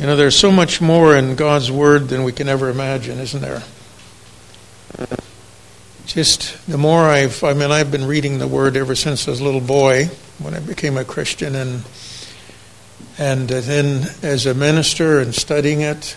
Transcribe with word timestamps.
You 0.00 0.06
know, 0.06 0.16
there's 0.16 0.34
so 0.34 0.50
much 0.50 0.80
more 0.80 1.14
in 1.14 1.34
God's 1.34 1.70
Word 1.70 2.08
than 2.08 2.24
we 2.24 2.32
can 2.32 2.48
ever 2.48 2.70
imagine, 2.70 3.18
isn't 3.18 3.42
there? 3.42 3.62
Just 6.06 6.66
the 6.66 6.78
more 6.78 7.02
I've, 7.02 7.44
I 7.44 7.52
mean, 7.52 7.70
I've 7.70 7.90
been 7.90 8.06
reading 8.06 8.38
the 8.38 8.48
Word 8.48 8.78
ever 8.78 8.94
since 8.94 9.28
I 9.28 9.32
was 9.32 9.40
a 9.40 9.44
little 9.44 9.60
boy 9.60 10.06
when 10.38 10.54
I 10.54 10.60
became 10.60 10.96
a 10.96 11.04
Christian, 11.04 11.54
and 11.54 11.84
and 13.18 13.46
then 13.50 14.08
as 14.22 14.46
a 14.46 14.54
minister 14.54 15.20
and 15.20 15.34
studying 15.34 15.82
it, 15.82 16.16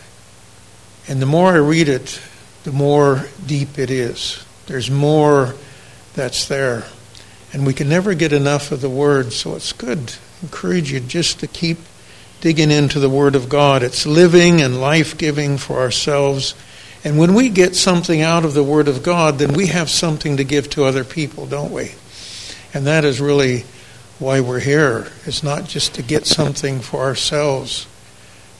and 1.10 1.22
the 1.22 1.26
more 1.26 1.52
I 1.52 1.58
read 1.58 1.90
it, 1.90 2.22
the 2.64 2.72
more 2.72 3.26
deep 3.46 3.78
it 3.78 3.92
is. 3.92 4.46
There's 4.68 4.90
more 4.90 5.56
that's 6.14 6.48
there. 6.48 6.86
And 7.52 7.66
we 7.66 7.74
can 7.74 7.90
never 7.90 8.14
get 8.14 8.32
enough 8.32 8.72
of 8.72 8.80
the 8.80 8.90
Word, 8.90 9.34
so 9.34 9.58
it's 9.58 9.74
good. 9.74 10.14
I 10.42 10.46
encourage 10.46 10.90
you 10.94 11.02
just 11.02 11.42
to 11.42 11.48
keep 11.48 11.80
digging 12.44 12.72
into 12.72 13.00
the 13.00 13.10
Word 13.10 13.38
of 13.38 13.48
God. 13.48 13.84
It's 13.84 14.06
living 14.06 14.62
and 14.62 14.82
life 14.82 15.18
giving 15.18 15.58
for 15.58 15.80
ourselves. 15.80 16.56
And 17.02 17.18
when 17.18 17.36
we 17.36 17.48
get 17.48 17.74
something 17.74 18.20
out 18.20 18.44
of 18.44 18.54
the 18.54 18.66
Word 18.66 18.90
of 18.90 19.02
God, 19.02 19.40
then 19.40 19.54
we 19.54 19.68
have 19.68 19.90
something 19.90 20.36
to 20.36 20.44
give 20.44 20.70
to 20.72 20.84
other 20.84 21.06
people, 21.06 21.46
don't 21.46 21.72
we? 21.72 21.94
And 22.74 22.86
that 22.86 23.06
is 23.06 23.22
really 23.22 23.64
why 24.20 24.42
we're 24.42 24.60
here. 24.60 25.08
It's 25.26 25.42
not 25.42 25.70
just 25.70 25.96
to 25.96 26.04
get 26.04 26.26
something 26.26 26.82
for 26.82 27.04
ourselves, 27.04 27.88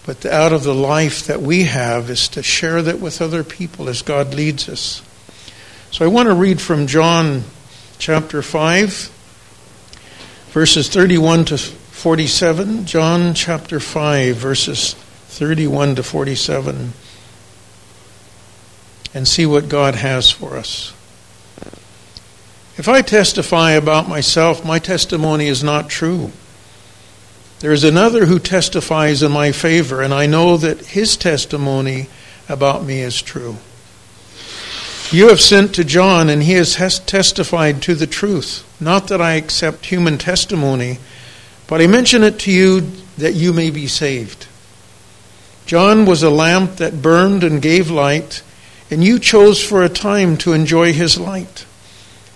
but 0.06 0.26
out 0.26 0.54
of 0.54 0.64
the 0.64 0.74
life 0.74 1.28
that 1.28 1.42
we 1.42 1.64
have 1.64 2.10
is 2.10 2.30
to 2.30 2.42
share 2.42 2.82
that 2.84 3.02
with 3.02 3.22
other 3.22 3.44
people 3.44 3.90
as 3.90 4.02
God 4.02 4.34
leads 4.34 4.70
us. 4.70 5.02
So 5.92 6.06
I 6.06 6.08
want 6.08 6.30
to 6.30 6.34
read 6.34 6.62
from 6.62 6.88
John 6.88 7.44
chapter 8.00 8.42
5, 8.42 9.12
verses 10.54 10.88
31 10.88 11.44
to 11.46 11.83
47. 12.04 12.86
John 12.86 13.34
chapter 13.34 13.80
5, 13.80 14.36
verses 14.36 14.94
31 14.94 15.96
to 15.96 16.04
47. 16.04 16.92
And 19.14 19.26
see 19.26 19.46
what 19.46 19.70
God 19.70 19.96
has 19.96 20.30
for 20.30 20.58
us. 20.58 20.92
If 22.76 22.90
I 22.90 23.04
testify 23.04 23.72
about 23.72 24.10
myself, 24.10 24.66
my 24.66 24.80
testimony 24.80 25.48
is 25.48 25.64
not 25.64 25.90
true. 25.90 26.34
There 27.60 27.72
is 27.72 27.86
another 27.86 28.26
who 28.26 28.38
testifies 28.38 29.24
in 29.24 29.32
my 29.32 29.54
favor, 29.54 30.02
and 30.02 30.14
I 30.14 30.26
know 30.26 30.58
that 30.58 30.88
his 30.88 31.16
testimony 31.16 32.10
about 32.50 32.84
me 32.84 33.00
is 33.00 33.22
true. 33.22 33.56
You 35.10 35.30
have 35.30 35.40
sent 35.40 35.74
to 35.76 35.86
John, 35.86 36.28
and 36.28 36.44
he 36.44 36.52
has 36.56 36.76
testified 36.76 37.82
to 37.84 37.96
the 37.96 38.08
truth. 38.08 38.70
Not 38.82 39.08
that 39.08 39.22
I 39.22 39.36
accept 39.36 39.86
human 39.86 40.18
testimony, 40.18 41.00
but 41.74 41.82
I 41.82 41.88
mention 41.88 42.22
it 42.22 42.38
to 42.42 42.52
you 42.52 42.82
that 43.18 43.34
you 43.34 43.52
may 43.52 43.72
be 43.72 43.88
saved. 43.88 44.46
John 45.66 46.06
was 46.06 46.22
a 46.22 46.30
lamp 46.30 46.76
that 46.76 47.02
burned 47.02 47.44
and 47.44 47.64
gave 47.64 47.90
light, 47.90 48.44
and 48.92 49.04
you 49.04 49.18
chose 49.18 49.60
for 49.60 49.82
a 49.82 49.90
time 49.90 50.38
to 50.38 50.54
enjoy 50.54 50.94
his 50.94 51.20
light. 51.20 51.66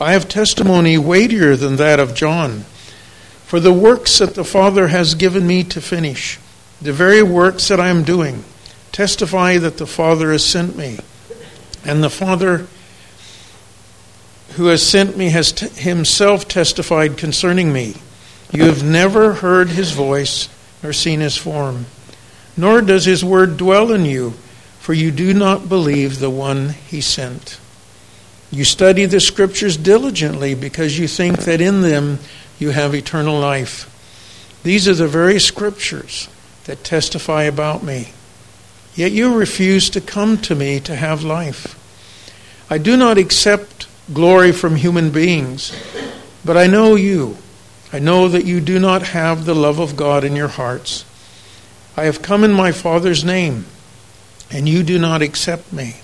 I 0.02 0.14
have 0.14 0.28
testimony 0.28 0.98
weightier 0.98 1.56
than 1.56 1.76
that 1.76 2.00
of 2.00 2.16
John 2.16 2.62
for 3.46 3.60
the 3.60 3.72
works 3.72 4.18
that 4.18 4.34
the 4.34 4.44
Father 4.44 4.88
has 4.88 5.14
given 5.14 5.46
me 5.46 5.64
to 5.66 5.82
finish, 5.82 6.40
the 6.82 6.92
very 6.92 7.22
works 7.22 7.68
that 7.68 7.80
I 7.80 7.90
am 7.90 8.04
doing, 8.04 8.44
testify 8.92 9.60
that 9.60 9.78
the 9.78 9.86
Father 9.86 10.32
has 10.32 10.44
sent 10.44 10.76
me. 10.76 10.98
And 11.86 12.04
the 12.04 12.10
Father 12.10 12.66
who 14.54 14.66
has 14.66 14.82
sent 14.82 15.16
me 15.16 15.30
has 15.30 15.52
t- 15.52 15.68
himself 15.68 16.48
testified 16.48 17.20
concerning 17.20 17.72
me. 17.72 17.98
You 18.52 18.66
have 18.66 18.84
never 18.84 19.34
heard 19.34 19.70
his 19.70 19.92
voice 19.92 20.50
nor 20.82 20.94
seen 20.94 21.20
his 21.20 21.38
form, 21.38 21.86
nor 22.56 22.82
does 22.82 23.06
his 23.06 23.24
word 23.24 23.58
dwell 23.58 23.92
in 23.92 24.06
you, 24.06 24.32
for 24.80 24.94
you 24.94 25.12
do 25.12 25.34
not 25.34 25.68
believe 25.68 26.20
the 26.20 26.30
one 26.30 26.70
he 26.70 27.02
sent. 27.02 27.60
You 28.52 28.64
study 28.64 29.06
the 29.06 29.20
scriptures 29.20 29.76
diligently 29.76 30.56
because 30.56 30.98
you 30.98 31.08
think 31.08 31.40
that 31.40 31.60
in 31.60 31.82
them 31.82 32.20
you 32.60 32.70
have 32.70 32.96
eternal 32.96 33.40
life. 33.40 33.94
These 34.64 34.88
are 34.88 34.94
the 34.94 35.08
very 35.08 35.40
scriptures 35.40 36.30
that 36.66 36.84
testify 36.84 37.44
about 37.44 37.84
me. 37.84 38.10
Yet 38.96 39.12
you 39.12 39.36
refuse 39.36 39.90
to 39.92 40.02
come 40.02 40.38
to 40.40 40.56
me 40.56 40.80
to 40.82 40.96
have 40.96 41.24
life. 41.24 41.76
I 42.70 42.78
do 42.78 42.98
not 42.98 43.18
accept 43.18 43.88
glory 44.14 44.52
from 44.52 44.76
human 44.76 45.12
beings, 45.12 45.72
but 46.44 46.58
I 46.58 46.68
know 46.68 46.96
you. 46.96 47.38
I 47.92 48.00
know 48.00 48.28
that 48.28 48.46
you 48.46 48.60
do 48.60 48.80
not 48.80 49.02
have 49.02 49.46
the 49.46 49.56
love 49.56 49.80
of 49.80 49.96
God 49.96 50.24
in 50.24 50.36
your 50.36 50.50
hearts. 50.50 51.06
I 51.96 52.04
have 52.04 52.22
come 52.22 52.44
in 52.44 52.52
my 52.52 52.72
Father's 52.72 53.24
name, 53.24 53.66
and 54.52 54.68
you 54.68 54.84
do 54.84 55.00
not 55.00 55.22
accept 55.22 55.72
me. 55.72 55.96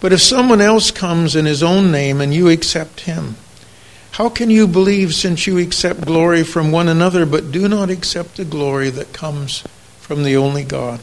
But 0.00 0.12
if 0.12 0.22
someone 0.22 0.60
else 0.62 0.90
comes 0.90 1.36
in 1.36 1.44
his 1.44 1.62
own 1.62 1.92
name 1.92 2.20
and 2.20 2.32
you 2.32 2.48
accept 2.48 3.00
him, 3.00 3.36
how 4.12 4.28
can 4.28 4.50
you 4.50 4.66
believe 4.66 5.14
since 5.14 5.46
you 5.46 5.58
accept 5.58 6.06
glory 6.06 6.42
from 6.42 6.72
one 6.72 6.88
another, 6.88 7.26
but 7.26 7.52
do 7.52 7.68
not 7.68 7.90
accept 7.90 8.36
the 8.36 8.44
glory 8.44 8.90
that 8.90 9.12
comes 9.12 9.62
from 10.00 10.24
the 10.24 10.36
only 10.36 10.64
God? 10.64 11.00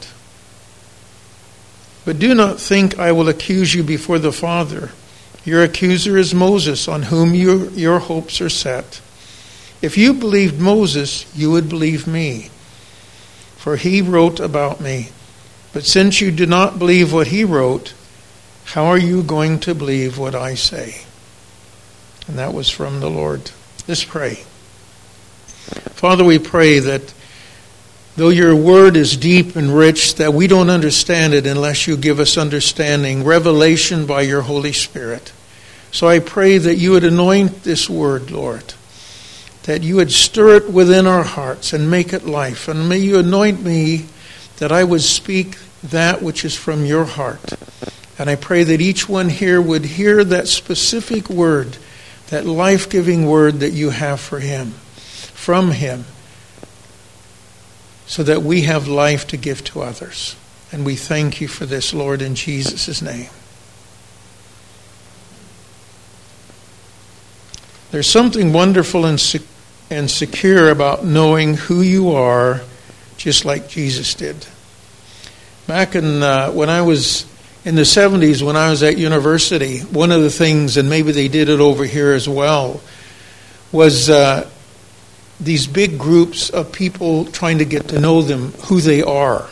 But 2.06 2.20
do 2.20 2.34
not 2.34 2.60
think 2.60 2.98
I 2.98 3.12
will 3.12 3.30
accuse 3.30 3.74
you 3.74 3.84
before 3.84 4.20
the 4.20 4.32
Father. 4.32 4.92
Your 5.46 5.64
accuser 5.64 6.18
is 6.18 6.34
Moses, 6.34 6.88
on 6.88 7.04
whom 7.04 7.34
you, 7.34 7.70
your 7.70 8.00
hopes 8.00 8.42
are 8.42 8.50
set. 8.50 9.00
If 9.82 9.98
you 9.98 10.14
believed 10.14 10.60
Moses, 10.60 11.26
you 11.36 11.52
would 11.52 11.70
believe 11.70 12.08
me, 12.08 12.50
for 13.58 13.76
he 13.76 14.02
wrote 14.02 14.40
about 14.40 14.82
me. 14.82 15.10
But 15.74 15.86
since 15.86 16.20
you 16.22 16.32
do 16.32 16.46
not 16.46 16.80
believe 16.80 17.14
what 17.14 17.28
he 17.28 17.44
wrote, 17.44 17.94
how 18.66 18.86
are 18.86 18.98
you 18.98 19.24
going 19.24 19.60
to 19.62 19.76
believe 19.76 20.18
what 20.18 20.36
I 20.36 20.56
say? 20.56 21.06
And 22.28 22.38
that 22.38 22.54
was 22.54 22.70
from 22.70 23.00
the 23.00 23.10
Lord. 23.10 23.52
Let's 23.88 24.04
pray. 24.04 24.44
Father, 25.94 26.24
we 26.24 26.40
pray 26.40 26.80
that 26.80 27.14
though 28.16 28.30
your 28.30 28.56
word 28.56 28.98
is 28.98 29.16
deep 29.16 29.56
and 29.56 29.74
rich, 29.74 30.16
that 30.16 30.34
we 30.34 30.48
don't 30.48 30.70
understand 30.70 31.34
it 31.34 31.46
unless 31.46 31.88
you 31.88 31.96
give 31.96 32.20
us 32.20 32.38
understanding, 32.38 33.24
revelation 33.24 34.06
by 34.06 34.22
your 34.22 34.42
Holy 34.42 34.74
Spirit. 34.74 35.32
So 35.92 36.08
I 36.08 36.20
pray 36.20 36.58
that 36.58 36.76
you 36.76 36.92
would 36.92 37.04
anoint 37.04 37.64
this 37.64 37.90
word, 37.90 38.32
Lord, 38.32 38.74
that 39.68 39.84
you 39.84 39.98
would 39.98 40.12
stir 40.12 40.56
it 40.56 40.70
within 40.72 41.06
our 41.06 41.24
hearts 41.24 41.74
and 41.74 41.92
make 41.92 42.14
it 42.14 42.26
life. 42.26 42.70
And 42.70 42.88
may 42.88 42.98
you 42.98 43.20
anoint 43.20 43.62
me 43.62 44.06
that 44.58 44.72
I 44.72 44.86
would 44.86 45.02
speak 45.02 45.58
that 45.84 46.22
which 46.22 46.46
is 46.46 46.56
from 46.56 46.86
your 46.86 47.04
heart. 47.04 47.54
And 48.18 48.30
I 48.30 48.36
pray 48.36 48.64
that 48.64 48.80
each 48.80 49.10
one 49.10 49.28
here 49.28 49.62
would 49.62 49.84
hear 49.84 50.24
that 50.24 50.48
specific 50.48 51.30
word 51.30 51.78
that 52.30 52.46
life 52.46 52.90
giving 52.90 53.26
word 53.26 53.60
that 53.60 53.72
you 53.72 53.90
have 53.90 54.20
for 54.20 54.40
him, 54.40 54.72
from 54.72 55.72
him, 55.72 56.06
so 58.06 58.24
that 58.24 58.42
we 58.42 58.62
have 58.62 58.88
life 58.88 59.28
to 59.28 59.38
give 59.38 59.64
to 59.66 59.82
others. 59.82 60.38
And 60.72 60.86
we 60.86 60.96
thank 60.96 61.42
you 61.42 61.50
for 61.50 61.66
this, 61.66 61.94
Lord, 61.94 62.22
in 62.22 62.36
Jesus' 62.36 63.02
name. 63.02 63.30
There's 67.92 68.10
something 68.10 68.52
wonderful 68.52 69.06
and, 69.06 69.20
and 69.90 70.10
secure 70.10 70.70
about 70.70 71.06
knowing 71.06 71.56
who 71.56 71.82
you 71.82 72.12
are, 72.12 72.62
just 73.18 73.46
like 73.46 73.70
Jesus 73.70 74.14
did. 74.14 74.46
Back 75.68 75.96
in 75.96 76.24
uh, 76.24 76.52
when 76.52 76.70
I 76.70 76.82
was 76.82 77.26
in 77.66 77.76
the 77.76 77.82
70s, 77.82 78.42
when 78.42 78.56
I 78.56 78.70
was 78.70 78.84
at 78.84 78.98
university, 78.98 79.80
one 79.80 80.12
of 80.12 80.22
the 80.22 80.30
things, 80.30 80.78
and 80.78 80.90
maybe 80.90 81.12
they 81.12 81.28
did 81.28 81.50
it 81.50 81.60
over 81.60 81.84
here 81.84 82.14
as 82.14 82.28
well, 82.28 82.82
was 83.72 84.10
uh, 84.10 84.50
these 85.40 85.68
big 85.68 86.00
groups 86.00 86.50
of 86.50 86.72
people 86.72 87.26
trying 87.26 87.58
to 87.58 87.66
get 87.66 87.90
to 87.90 88.00
know 88.00 88.22
them, 88.22 88.54
who 88.68 88.80
they 88.80 89.04
are. 89.04 89.50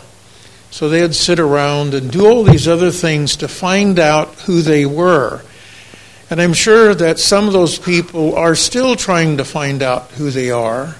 So 0.72 0.90
they'd 0.90 1.16
sit 1.16 1.40
around 1.40 1.94
and 1.94 2.12
do 2.12 2.26
all 2.26 2.44
these 2.44 2.68
other 2.68 2.92
things 2.92 3.38
to 3.38 3.48
find 3.48 4.00
out 4.00 4.34
who 4.42 4.62
they 4.62 4.86
were. 4.86 5.42
And 6.30 6.42
I'm 6.42 6.54
sure 6.54 6.96
that 6.96 7.20
some 7.20 7.48
of 7.48 7.54
those 7.54 7.78
people 7.78 8.36
are 8.36 8.56
still 8.56 8.96
trying 8.96 9.38
to 9.38 9.46
find 9.46 9.84
out 9.84 10.12
who 10.12 10.32
they 10.32 10.50
are 10.50 10.96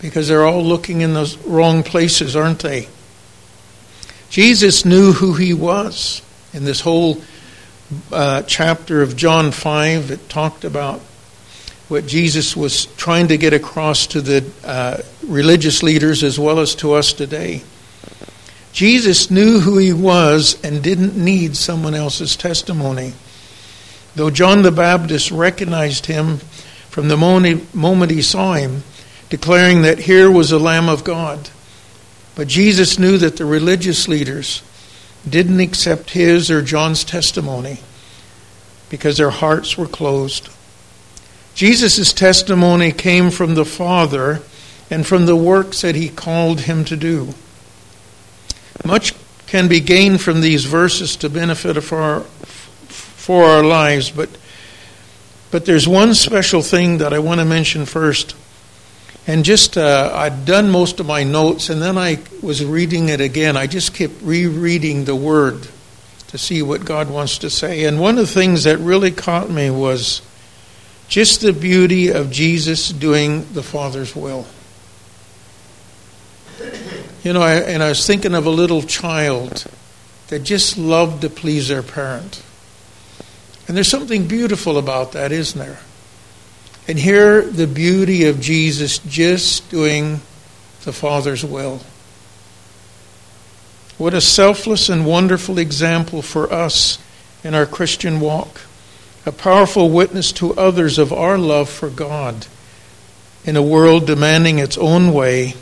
because 0.00 0.28
they're 0.28 0.44
all 0.44 0.62
looking 0.62 1.00
in 1.00 1.14
the 1.14 1.36
wrong 1.46 1.82
places, 1.82 2.36
aren't 2.36 2.60
they? 2.60 2.88
Jesus 4.30 4.84
knew 4.84 5.12
who 5.12 5.34
he 5.34 5.54
was. 5.54 6.22
In 6.52 6.64
this 6.64 6.80
whole 6.80 7.22
uh, 8.12 8.42
chapter 8.42 9.02
of 9.02 9.16
John 9.16 9.52
5, 9.52 10.10
it 10.10 10.28
talked 10.28 10.64
about 10.64 11.00
what 11.88 12.06
Jesus 12.06 12.54
was 12.54 12.84
trying 12.96 13.28
to 13.28 13.38
get 13.38 13.54
across 13.54 14.06
to 14.08 14.20
the 14.20 14.50
uh, 14.64 14.98
religious 15.26 15.82
leaders 15.82 16.22
as 16.22 16.38
well 16.38 16.60
as 16.60 16.74
to 16.76 16.92
us 16.92 17.14
today. 17.14 17.62
Jesus 18.72 19.30
knew 19.30 19.60
who 19.60 19.78
he 19.78 19.94
was 19.94 20.62
and 20.62 20.82
didn't 20.82 21.16
need 21.16 21.56
someone 21.56 21.94
else's 21.94 22.36
testimony. 22.36 23.14
Though 24.18 24.30
John 24.30 24.62
the 24.62 24.72
Baptist 24.72 25.30
recognized 25.30 26.06
him 26.06 26.38
from 26.90 27.06
the 27.06 27.16
moment 27.16 28.10
he 28.10 28.20
saw 28.20 28.54
him, 28.54 28.82
declaring 29.30 29.82
that 29.82 30.00
here 30.00 30.28
was 30.28 30.50
the 30.50 30.58
Lamb 30.58 30.88
of 30.88 31.04
God. 31.04 31.50
But 32.34 32.48
Jesus 32.48 32.98
knew 32.98 33.16
that 33.18 33.36
the 33.36 33.44
religious 33.44 34.08
leaders 34.08 34.64
didn't 35.30 35.60
accept 35.60 36.10
his 36.10 36.50
or 36.50 36.62
John's 36.62 37.04
testimony 37.04 37.78
because 38.90 39.18
their 39.18 39.30
hearts 39.30 39.78
were 39.78 39.86
closed. 39.86 40.48
Jesus' 41.54 42.12
testimony 42.12 42.90
came 42.90 43.30
from 43.30 43.54
the 43.54 43.64
Father 43.64 44.42
and 44.90 45.06
from 45.06 45.26
the 45.26 45.36
works 45.36 45.82
that 45.82 45.94
he 45.94 46.08
called 46.08 46.62
him 46.62 46.84
to 46.86 46.96
do. 46.96 47.34
Much 48.84 49.14
can 49.46 49.68
be 49.68 49.78
gained 49.78 50.20
from 50.20 50.40
these 50.40 50.64
verses 50.64 51.14
to 51.14 51.28
benefit 51.30 51.76
of 51.76 51.92
our, 51.92 52.24
for 53.28 53.44
our 53.44 53.62
lives, 53.62 54.10
but, 54.10 54.30
but 55.50 55.66
there's 55.66 55.86
one 55.86 56.14
special 56.14 56.62
thing 56.62 56.96
that 56.96 57.12
I 57.12 57.18
want 57.18 57.40
to 57.40 57.44
mention 57.44 57.84
first. 57.84 58.34
And 59.26 59.44
just, 59.44 59.76
uh, 59.76 60.10
I'd 60.14 60.46
done 60.46 60.70
most 60.70 60.98
of 60.98 61.04
my 61.04 61.24
notes, 61.24 61.68
and 61.68 61.82
then 61.82 61.98
I 61.98 62.20
was 62.42 62.64
reading 62.64 63.10
it 63.10 63.20
again. 63.20 63.54
I 63.54 63.66
just 63.66 63.92
kept 63.92 64.14
rereading 64.22 65.04
the 65.04 65.14
word 65.14 65.68
to 66.28 66.38
see 66.38 66.62
what 66.62 66.86
God 66.86 67.10
wants 67.10 67.36
to 67.40 67.50
say. 67.50 67.84
And 67.84 68.00
one 68.00 68.16
of 68.16 68.26
the 68.26 68.32
things 68.32 68.64
that 68.64 68.78
really 68.78 69.10
caught 69.10 69.50
me 69.50 69.68
was 69.68 70.22
just 71.08 71.42
the 71.42 71.52
beauty 71.52 72.08
of 72.08 72.30
Jesus 72.30 72.88
doing 72.88 73.46
the 73.52 73.62
Father's 73.62 74.16
will. 74.16 74.46
You 77.22 77.34
know, 77.34 77.42
I, 77.42 77.56
and 77.56 77.82
I 77.82 77.90
was 77.90 78.06
thinking 78.06 78.34
of 78.34 78.46
a 78.46 78.50
little 78.50 78.80
child 78.80 79.66
that 80.28 80.44
just 80.44 80.78
loved 80.78 81.20
to 81.20 81.28
please 81.28 81.68
their 81.68 81.82
parent. 81.82 82.42
And 83.68 83.76
there's 83.76 83.88
something 83.88 84.26
beautiful 84.26 84.78
about 84.78 85.12
that, 85.12 85.30
isn't 85.30 85.58
there? 85.58 85.78
And 86.88 86.98
here, 86.98 87.42
the 87.42 87.66
beauty 87.66 88.26
of 88.26 88.40
Jesus 88.40 88.98
just 88.98 89.70
doing 89.70 90.22
the 90.84 90.92
Father's 90.92 91.44
will. 91.44 91.80
What 93.98 94.14
a 94.14 94.22
selfless 94.22 94.88
and 94.88 95.04
wonderful 95.04 95.58
example 95.58 96.22
for 96.22 96.50
us 96.50 96.98
in 97.44 97.54
our 97.54 97.66
Christian 97.66 98.20
walk. 98.20 98.62
A 99.26 99.32
powerful 99.32 99.90
witness 99.90 100.32
to 100.32 100.54
others 100.54 100.96
of 100.96 101.12
our 101.12 101.36
love 101.36 101.68
for 101.68 101.90
God 101.90 102.46
in 103.44 103.56
a 103.56 103.62
world 103.62 104.06
demanding 104.06 104.58
its 104.58 104.78
own 104.78 105.12
way 105.12 105.54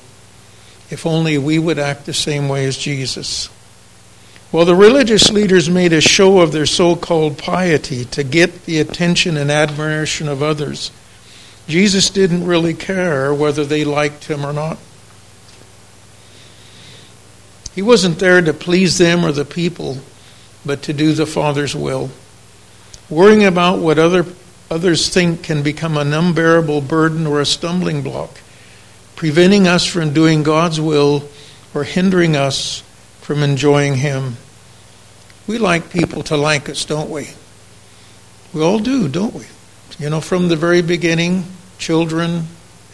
if 0.90 1.04
only 1.04 1.36
we 1.38 1.58
would 1.58 1.78
act 1.78 2.06
the 2.06 2.14
same 2.14 2.48
way 2.48 2.66
as 2.66 2.76
Jesus. 2.76 3.48
Well, 4.56 4.64
the 4.64 4.74
religious 4.74 5.30
leaders 5.30 5.68
made 5.68 5.92
a 5.92 6.00
show 6.00 6.40
of 6.40 6.50
their 6.50 6.64
so 6.64 6.96
called 6.96 7.36
piety 7.36 8.06
to 8.06 8.24
get 8.24 8.64
the 8.64 8.78
attention 8.78 9.36
and 9.36 9.50
admiration 9.50 10.28
of 10.28 10.42
others. 10.42 10.90
Jesus 11.68 12.08
didn't 12.08 12.46
really 12.46 12.72
care 12.72 13.34
whether 13.34 13.66
they 13.66 13.84
liked 13.84 14.24
him 14.24 14.46
or 14.46 14.54
not. 14.54 14.78
He 17.74 17.82
wasn't 17.82 18.18
there 18.18 18.40
to 18.40 18.54
please 18.54 18.96
them 18.96 19.26
or 19.26 19.32
the 19.32 19.44
people, 19.44 19.98
but 20.64 20.80
to 20.84 20.94
do 20.94 21.12
the 21.12 21.26
Father's 21.26 21.76
will. 21.76 22.08
Worrying 23.10 23.44
about 23.44 23.80
what 23.80 23.98
other, 23.98 24.24
others 24.70 25.10
think 25.10 25.42
can 25.42 25.62
become 25.62 25.98
an 25.98 26.14
unbearable 26.14 26.80
burden 26.80 27.26
or 27.26 27.42
a 27.42 27.44
stumbling 27.44 28.00
block 28.02 28.40
preventing 29.16 29.68
us 29.68 29.84
from 29.84 30.14
doing 30.14 30.42
God's 30.42 30.80
will 30.80 31.28
or 31.74 31.84
hindering 31.84 32.34
us 32.34 32.82
from 33.20 33.42
enjoying 33.42 33.96
Him. 33.96 34.38
We 35.46 35.58
like 35.58 35.90
people 35.90 36.22
to 36.24 36.36
like 36.36 36.68
us, 36.68 36.84
don't 36.84 37.10
we? 37.10 37.28
We 38.52 38.62
all 38.62 38.78
do, 38.78 39.08
don't 39.08 39.34
we? 39.34 39.44
You 39.98 40.10
know, 40.10 40.20
from 40.20 40.48
the 40.48 40.56
very 40.56 40.82
beginning, 40.82 41.44
children, 41.78 42.46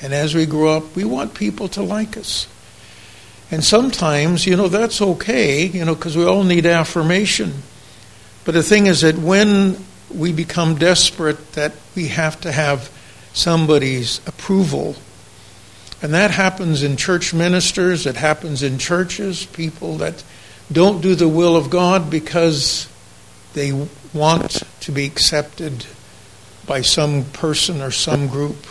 and 0.02 0.12
as 0.12 0.34
we 0.34 0.46
grow 0.46 0.76
up, 0.76 0.94
we 0.94 1.04
want 1.04 1.34
people 1.34 1.68
to 1.68 1.82
like 1.82 2.16
us. 2.16 2.46
And 3.50 3.62
sometimes, 3.62 4.46
you 4.46 4.56
know, 4.56 4.68
that's 4.68 5.00
okay, 5.00 5.66
you 5.66 5.84
know, 5.84 5.94
because 5.94 6.16
we 6.16 6.24
all 6.24 6.44
need 6.44 6.66
affirmation. 6.66 7.62
But 8.44 8.54
the 8.54 8.62
thing 8.62 8.86
is 8.86 9.02
that 9.02 9.16
when 9.16 9.84
we 10.12 10.32
become 10.32 10.76
desperate, 10.76 11.52
that 11.52 11.72
we 11.94 12.08
have 12.08 12.40
to 12.42 12.52
have 12.52 12.90
somebody's 13.32 14.20
approval 14.26 14.96
and 16.02 16.12
that 16.14 16.32
happens 16.32 16.82
in 16.82 16.96
church 16.96 17.32
ministers, 17.32 18.06
it 18.06 18.16
happens 18.16 18.64
in 18.64 18.78
churches, 18.78 19.46
people 19.46 19.98
that 19.98 20.24
don't 20.72 21.00
do 21.00 21.14
the 21.14 21.28
will 21.28 21.56
of 21.56 21.70
God 21.70 22.10
because 22.10 22.88
they 23.54 23.72
want 24.12 24.62
to 24.80 24.92
be 24.92 25.04
accepted 25.04 25.86
by 26.66 26.80
some 26.80 27.24
person 27.24 27.80
or 27.80 27.90
some 27.90 28.28
group. 28.28 28.66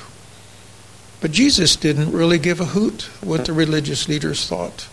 But 1.20 1.32
Jesus 1.32 1.76
didn't 1.76 2.12
really 2.12 2.40
give 2.40 2.60
a 2.60 2.66
hoot 2.66 3.04
what 3.22 3.46
the 3.46 3.54
religious 3.54 4.08
leaders 4.10 4.48
thought. 4.48 4.88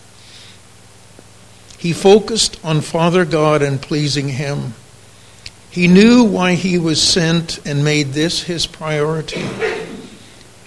He 1.77 1.93
focused 1.93 2.59
on 2.63 2.81
Father 2.81 3.25
God 3.25 3.61
and 3.61 3.81
pleasing 3.81 4.29
Him. 4.29 4.73
He 5.71 5.87
knew 5.87 6.23
why 6.23 6.55
He 6.55 6.77
was 6.77 7.01
sent 7.01 7.65
and 7.65 7.83
made 7.83 8.07
this 8.07 8.43
His 8.43 8.67
priority. 8.67 9.45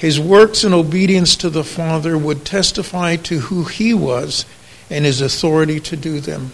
His 0.02 0.18
works 0.18 0.64
and 0.64 0.74
obedience 0.74 1.36
to 1.36 1.48
the 1.48 1.62
Father 1.62 2.18
would 2.18 2.44
testify 2.44 3.14
to 3.16 3.38
who 3.38 3.62
he 3.62 3.94
was 3.94 4.44
and 4.92 5.04
his 5.06 5.20
authority 5.20 5.80
to 5.80 5.96
do 5.96 6.20
them. 6.20 6.52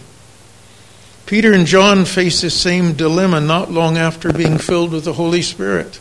Peter 1.25 1.53
and 1.53 1.67
John 1.67 2.05
faced 2.05 2.41
the 2.41 2.49
same 2.49 2.93
dilemma 2.93 3.39
not 3.41 3.69
long 3.69 3.97
after 3.97 4.33
being 4.33 4.57
filled 4.57 4.93
with 4.93 5.03
the 5.03 5.13
Holy 5.13 5.43
Spirit 5.43 5.99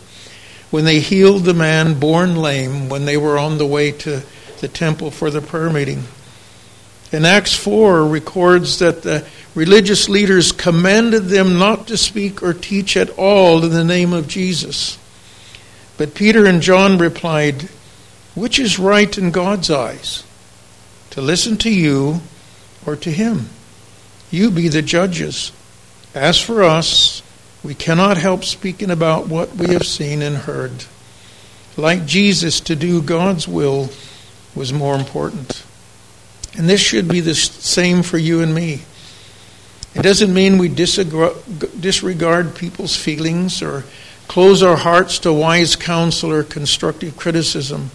when 0.70 0.85
they 0.85 1.00
healed 1.00 1.44
the 1.44 1.55
man 1.55 1.99
born 1.99 2.37
lame 2.37 2.88
when 2.88 3.05
they 3.05 3.17
were 3.17 3.38
on 3.38 3.58
the 3.58 3.67
way 3.67 3.90
to 3.90 4.23
the 4.61 4.69
temple 4.69 5.11
for 5.11 5.31
the 5.31 5.40
prayer 5.40 5.69
meeting. 5.69 6.05
In 7.11 7.25
Acts 7.25 7.55
4 7.55 8.06
records 8.06 8.79
that 8.79 9.02
the 9.02 9.26
religious 9.55 10.08
leaders 10.08 10.52
commanded 10.52 11.25
them 11.25 11.58
not 11.58 11.88
to 11.88 11.96
speak 11.96 12.43
or 12.43 12.55
teach 12.55 12.96
at 12.96 13.11
all 13.19 13.64
in 13.64 13.70
the 13.70 13.85
name 13.85 14.12
of 14.12 14.29
Jesus. 14.29 14.99
But 15.96 16.14
Peter 16.14 16.46
and 16.46 16.62
John 16.62 16.99
replied, 16.99 17.69
Which 18.35 18.58
is 18.58 18.79
right 18.79 19.17
in 19.19 19.31
God's 19.31 19.70
eyes? 19.70 20.23
To 21.11 21.20
listen 21.20 21.56
to 21.58 21.70
you 21.70 22.20
or 22.88 22.96
to 22.96 23.12
him? 23.12 23.50
You 24.31 24.50
be 24.50 24.69
the 24.69 24.82
judges. 24.82 25.52
As 26.14 26.40
for 26.40 26.62
us, 26.62 27.23
we 27.62 27.75
cannot 27.75 28.17
help 28.17 28.44
speaking 28.44 28.90
about 28.90 29.29
what 29.29 29.55
we 29.55 29.73
have 29.75 29.87
seen 29.87 30.23
and 30.23 30.37
heard. 30.37 30.85
Like 31.76 32.06
Jesus, 32.06 32.61
to 32.61 32.75
do 32.75 33.02
God's 33.02 33.46
will 33.46 33.90
was 34.55 34.73
more 34.73 34.96
important. 34.96 35.64
And 36.56 36.69
this 36.69 36.81
should 36.81 37.06
be 37.08 37.20
the 37.20 37.35
same 37.35 38.02
for 38.02 38.19
you 38.19 38.40
and 38.40 38.55
me. 38.55 38.82
It 39.94 40.02
doesn't 40.02 40.32
mean 40.32 40.59
we 40.59 40.68
disregard 40.68 42.54
people's 42.54 42.97
feelings 42.97 43.62
or 43.62 43.85
close 44.28 44.62
our 44.62 44.76
hearts 44.76 45.18
to 45.21 45.33
wise 45.33 45.76
counsel 45.76 46.33
or 46.33 46.42
constructive 46.42 47.16
criticism. 47.16 47.90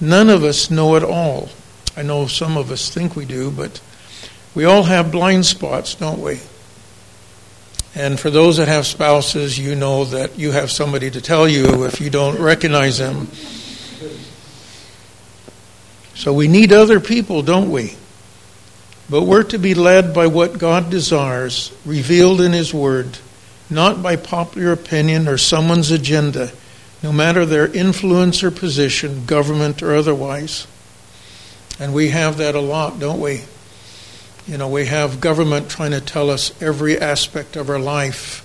None 0.00 0.30
of 0.30 0.44
us 0.44 0.70
know 0.70 0.94
it 0.96 1.02
all. 1.02 1.50
I 1.96 2.02
know 2.02 2.26
some 2.26 2.56
of 2.56 2.70
us 2.70 2.88
think 2.88 3.16
we 3.16 3.24
do, 3.24 3.50
but 3.50 3.80
we 4.54 4.64
all 4.64 4.82
have 4.82 5.12
blind 5.12 5.46
spots, 5.46 5.94
don't 5.94 6.20
we? 6.20 6.40
And 7.94 8.18
for 8.18 8.30
those 8.30 8.58
that 8.58 8.68
have 8.68 8.86
spouses, 8.86 9.58
you 9.58 9.74
know 9.74 10.04
that 10.06 10.38
you 10.38 10.52
have 10.52 10.70
somebody 10.70 11.10
to 11.10 11.20
tell 11.20 11.48
you 11.48 11.84
if 11.84 12.00
you 12.00 12.10
don't 12.10 12.40
recognize 12.40 12.98
them. 12.98 13.26
So 16.14 16.32
we 16.32 16.48
need 16.48 16.72
other 16.72 17.00
people, 17.00 17.42
don't 17.42 17.70
we? 17.70 17.96
But 19.08 19.22
we're 19.22 19.42
to 19.44 19.58
be 19.58 19.74
led 19.74 20.14
by 20.14 20.28
what 20.28 20.58
God 20.58 20.90
desires, 20.90 21.72
revealed 21.84 22.40
in 22.40 22.52
His 22.52 22.72
Word 22.72 23.18
not 23.70 24.02
by 24.02 24.16
popular 24.16 24.72
opinion 24.72 25.28
or 25.28 25.38
someone's 25.38 25.90
agenda, 25.90 26.50
no 27.02 27.12
matter 27.12 27.46
their 27.46 27.68
influence 27.68 28.42
or 28.42 28.50
position, 28.50 29.24
government 29.24 29.82
or 29.82 29.94
otherwise. 29.94 30.66
And 31.78 31.94
we 31.94 32.08
have 32.08 32.38
that 32.38 32.54
a 32.54 32.60
lot, 32.60 32.98
don't 32.98 33.20
we? 33.20 33.44
You 34.50 34.58
know, 34.58 34.68
we 34.68 34.86
have 34.86 35.20
government 35.20 35.70
trying 35.70 35.92
to 35.92 36.00
tell 36.00 36.28
us 36.28 36.60
every 36.60 36.98
aspect 36.98 37.54
of 37.54 37.70
our 37.70 37.78
life, 37.78 38.44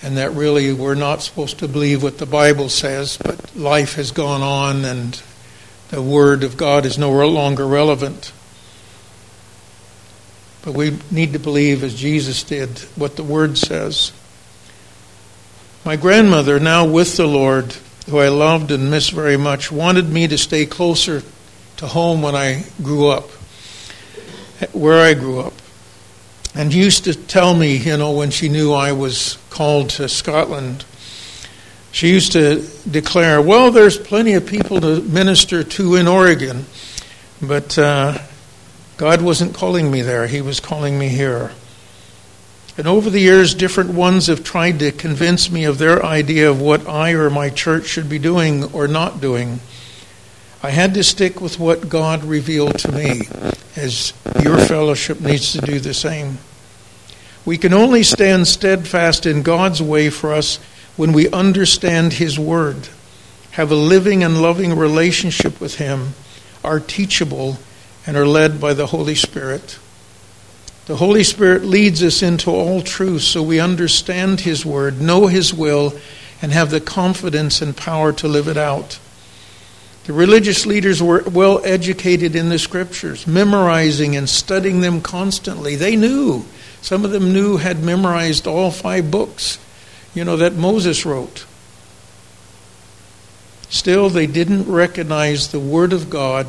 and 0.00 0.16
that 0.16 0.30
really 0.30 0.72
we're 0.72 0.94
not 0.94 1.22
supposed 1.22 1.58
to 1.58 1.66
believe 1.66 2.04
what 2.04 2.18
the 2.18 2.24
Bible 2.24 2.68
says, 2.68 3.16
but 3.16 3.56
life 3.56 3.96
has 3.96 4.12
gone 4.12 4.42
on 4.42 4.84
and 4.84 5.20
the 5.88 6.00
Word 6.00 6.44
of 6.44 6.56
God 6.56 6.86
is 6.86 6.98
no 6.98 7.10
longer 7.26 7.66
relevant. 7.66 8.32
But 10.62 10.74
we 10.74 10.98
need 11.10 11.32
to 11.32 11.40
believe, 11.40 11.82
as 11.82 11.96
Jesus 11.96 12.44
did, 12.44 12.78
what 12.94 13.16
the 13.16 13.24
Word 13.24 13.58
says. 13.58 14.12
My 15.84 15.96
grandmother, 15.96 16.60
now 16.60 16.86
with 16.86 17.16
the 17.16 17.26
Lord, 17.26 17.76
who 18.08 18.18
I 18.18 18.28
loved 18.28 18.70
and 18.70 18.88
missed 18.88 19.10
very 19.10 19.36
much, 19.36 19.72
wanted 19.72 20.08
me 20.08 20.28
to 20.28 20.38
stay 20.38 20.64
closer 20.64 21.24
to 21.78 21.88
home 21.88 22.22
when 22.22 22.36
I 22.36 22.66
grew 22.80 23.08
up, 23.08 23.30
where 24.72 25.04
I 25.04 25.14
grew 25.14 25.40
up. 25.40 25.54
And 26.54 26.72
used 26.72 27.04
to 27.04 27.14
tell 27.14 27.54
me, 27.54 27.76
you 27.76 27.96
know, 27.96 28.12
when 28.12 28.30
she 28.30 28.48
knew 28.48 28.72
I 28.72 28.92
was 28.92 29.38
called 29.50 29.90
to 29.90 30.08
Scotland, 30.08 30.84
she 31.90 32.08
used 32.08 32.32
to 32.32 32.66
declare, 32.88 33.40
well, 33.40 33.70
there's 33.70 33.98
plenty 33.98 34.34
of 34.34 34.46
people 34.46 34.80
to 34.80 35.00
minister 35.02 35.62
to 35.62 35.94
in 35.96 36.08
Oregon, 36.08 36.64
but 37.42 37.78
uh, 37.78 38.18
God 38.96 39.22
wasn't 39.22 39.54
calling 39.54 39.90
me 39.90 40.02
there, 40.02 40.26
He 40.26 40.40
was 40.40 40.60
calling 40.60 40.98
me 40.98 41.08
here. 41.08 41.52
And 42.76 42.88
over 42.88 43.10
the 43.10 43.20
years, 43.20 43.54
different 43.54 43.90
ones 43.90 44.26
have 44.26 44.42
tried 44.42 44.80
to 44.80 44.90
convince 44.90 45.50
me 45.50 45.64
of 45.64 45.78
their 45.78 46.04
idea 46.04 46.50
of 46.50 46.60
what 46.60 46.88
I 46.88 47.12
or 47.12 47.30
my 47.30 47.48
church 47.48 47.86
should 47.86 48.08
be 48.08 48.18
doing 48.18 48.64
or 48.72 48.88
not 48.88 49.20
doing. 49.20 49.60
I 50.64 50.70
had 50.70 50.94
to 50.94 51.04
stick 51.04 51.42
with 51.42 51.58
what 51.58 51.90
God 51.90 52.24
revealed 52.24 52.78
to 52.78 52.90
me, 52.90 53.20
as 53.76 54.14
your 54.42 54.56
fellowship 54.56 55.20
needs 55.20 55.52
to 55.52 55.60
do 55.60 55.78
the 55.78 55.92
same. 55.92 56.38
We 57.44 57.58
can 57.58 57.74
only 57.74 58.02
stand 58.02 58.48
steadfast 58.48 59.26
in 59.26 59.42
God's 59.42 59.82
way 59.82 60.08
for 60.08 60.32
us 60.32 60.56
when 60.96 61.12
we 61.12 61.28
understand 61.28 62.14
His 62.14 62.38
Word, 62.38 62.88
have 63.50 63.70
a 63.70 63.74
living 63.74 64.24
and 64.24 64.40
loving 64.40 64.74
relationship 64.74 65.60
with 65.60 65.74
Him, 65.74 66.14
are 66.64 66.80
teachable, 66.80 67.58
and 68.06 68.16
are 68.16 68.26
led 68.26 68.58
by 68.58 68.72
the 68.72 68.86
Holy 68.86 69.14
Spirit. 69.14 69.78
The 70.86 70.96
Holy 70.96 71.24
Spirit 71.24 71.66
leads 71.66 72.02
us 72.02 72.22
into 72.22 72.50
all 72.50 72.80
truth 72.80 73.20
so 73.20 73.42
we 73.42 73.60
understand 73.60 74.40
His 74.40 74.64
Word, 74.64 74.98
know 74.98 75.26
His 75.26 75.52
will, 75.52 75.92
and 76.40 76.52
have 76.52 76.70
the 76.70 76.80
confidence 76.80 77.60
and 77.60 77.76
power 77.76 78.14
to 78.14 78.26
live 78.26 78.48
it 78.48 78.56
out. 78.56 78.98
The 80.04 80.12
religious 80.12 80.66
leaders 80.66 81.02
were 81.02 81.22
well 81.22 81.62
educated 81.64 82.36
in 82.36 82.50
the 82.50 82.58
Scriptures, 82.58 83.26
memorizing 83.26 84.16
and 84.16 84.28
studying 84.28 84.80
them 84.80 85.00
constantly. 85.00 85.76
They 85.76 85.96
knew. 85.96 86.44
Some 86.82 87.06
of 87.06 87.10
them 87.10 87.32
knew, 87.32 87.56
had 87.56 87.82
memorized 87.82 88.46
all 88.46 88.70
five 88.70 89.10
books, 89.10 89.58
you 90.14 90.24
know, 90.24 90.36
that 90.36 90.54
Moses 90.54 91.06
wrote. 91.06 91.46
Still, 93.70 94.10
they 94.10 94.26
didn't 94.26 94.70
recognize 94.70 95.48
the 95.48 95.58
Word 95.60 95.94
of 95.94 96.10
God 96.10 96.46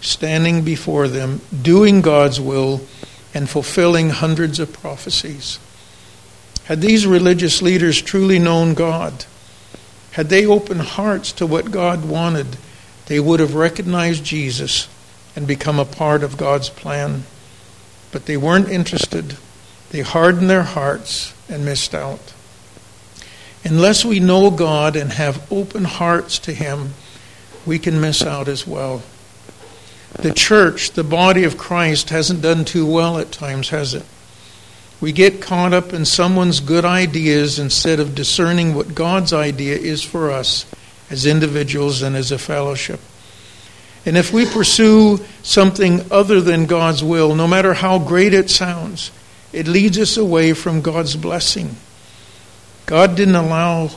standing 0.00 0.62
before 0.62 1.08
them, 1.08 1.40
doing 1.60 2.00
God's 2.00 2.40
will 2.40 2.80
and 3.34 3.50
fulfilling 3.50 4.10
hundreds 4.10 4.60
of 4.60 4.72
prophecies. 4.72 5.58
Had 6.64 6.80
these 6.80 7.06
religious 7.06 7.60
leaders 7.60 8.00
truly 8.00 8.38
known 8.38 8.74
God, 8.74 9.24
had 10.12 10.28
they 10.28 10.46
opened 10.46 10.82
hearts 10.82 11.32
to 11.32 11.46
what 11.46 11.70
God 11.72 12.04
wanted, 12.04 12.56
they 13.08 13.18
would 13.18 13.40
have 13.40 13.54
recognized 13.54 14.22
Jesus 14.22 14.86
and 15.34 15.46
become 15.46 15.78
a 15.78 15.84
part 15.86 16.22
of 16.22 16.36
God's 16.36 16.68
plan. 16.68 17.24
But 18.12 18.26
they 18.26 18.36
weren't 18.36 18.68
interested. 18.68 19.36
They 19.90 20.00
hardened 20.00 20.50
their 20.50 20.62
hearts 20.62 21.34
and 21.48 21.64
missed 21.64 21.94
out. 21.94 22.34
Unless 23.64 24.04
we 24.04 24.20
know 24.20 24.50
God 24.50 24.94
and 24.94 25.12
have 25.12 25.50
open 25.50 25.84
hearts 25.84 26.38
to 26.40 26.52
Him, 26.52 26.90
we 27.64 27.78
can 27.78 28.00
miss 28.00 28.22
out 28.22 28.46
as 28.46 28.66
well. 28.66 29.02
The 30.12 30.32
church, 30.32 30.90
the 30.92 31.04
body 31.04 31.44
of 31.44 31.58
Christ, 31.58 32.10
hasn't 32.10 32.42
done 32.42 32.64
too 32.64 32.86
well 32.86 33.18
at 33.18 33.32
times, 33.32 33.70
has 33.70 33.94
it? 33.94 34.04
We 35.00 35.12
get 35.12 35.40
caught 35.40 35.72
up 35.72 35.92
in 35.94 36.04
someone's 36.04 36.60
good 36.60 36.84
ideas 36.84 37.58
instead 37.58 38.00
of 38.00 38.14
discerning 38.14 38.74
what 38.74 38.94
God's 38.94 39.32
idea 39.32 39.76
is 39.76 40.02
for 40.02 40.30
us 40.30 40.66
as 41.10 41.26
individuals 41.26 42.02
and 42.02 42.16
as 42.16 42.32
a 42.32 42.38
fellowship. 42.38 43.00
And 44.06 44.16
if 44.16 44.32
we 44.32 44.46
pursue 44.46 45.20
something 45.42 46.10
other 46.10 46.40
than 46.40 46.66
God's 46.66 47.02
will, 47.02 47.34
no 47.34 47.46
matter 47.46 47.74
how 47.74 47.98
great 47.98 48.32
it 48.32 48.48
sounds, 48.50 49.10
it 49.52 49.66
leads 49.66 49.98
us 49.98 50.16
away 50.16 50.52
from 50.52 50.80
God's 50.80 51.16
blessing. 51.16 51.76
God 52.86 53.16
didn't 53.16 53.34
allow, 53.34 53.90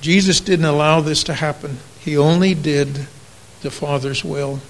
Jesus 0.00 0.40
didn't 0.40 0.64
allow 0.64 1.00
this 1.00 1.24
to 1.24 1.34
happen. 1.34 1.78
He 2.00 2.16
only 2.16 2.54
did 2.54 3.06
the 3.62 3.70
Father's 3.70 4.24
will. 4.24 4.60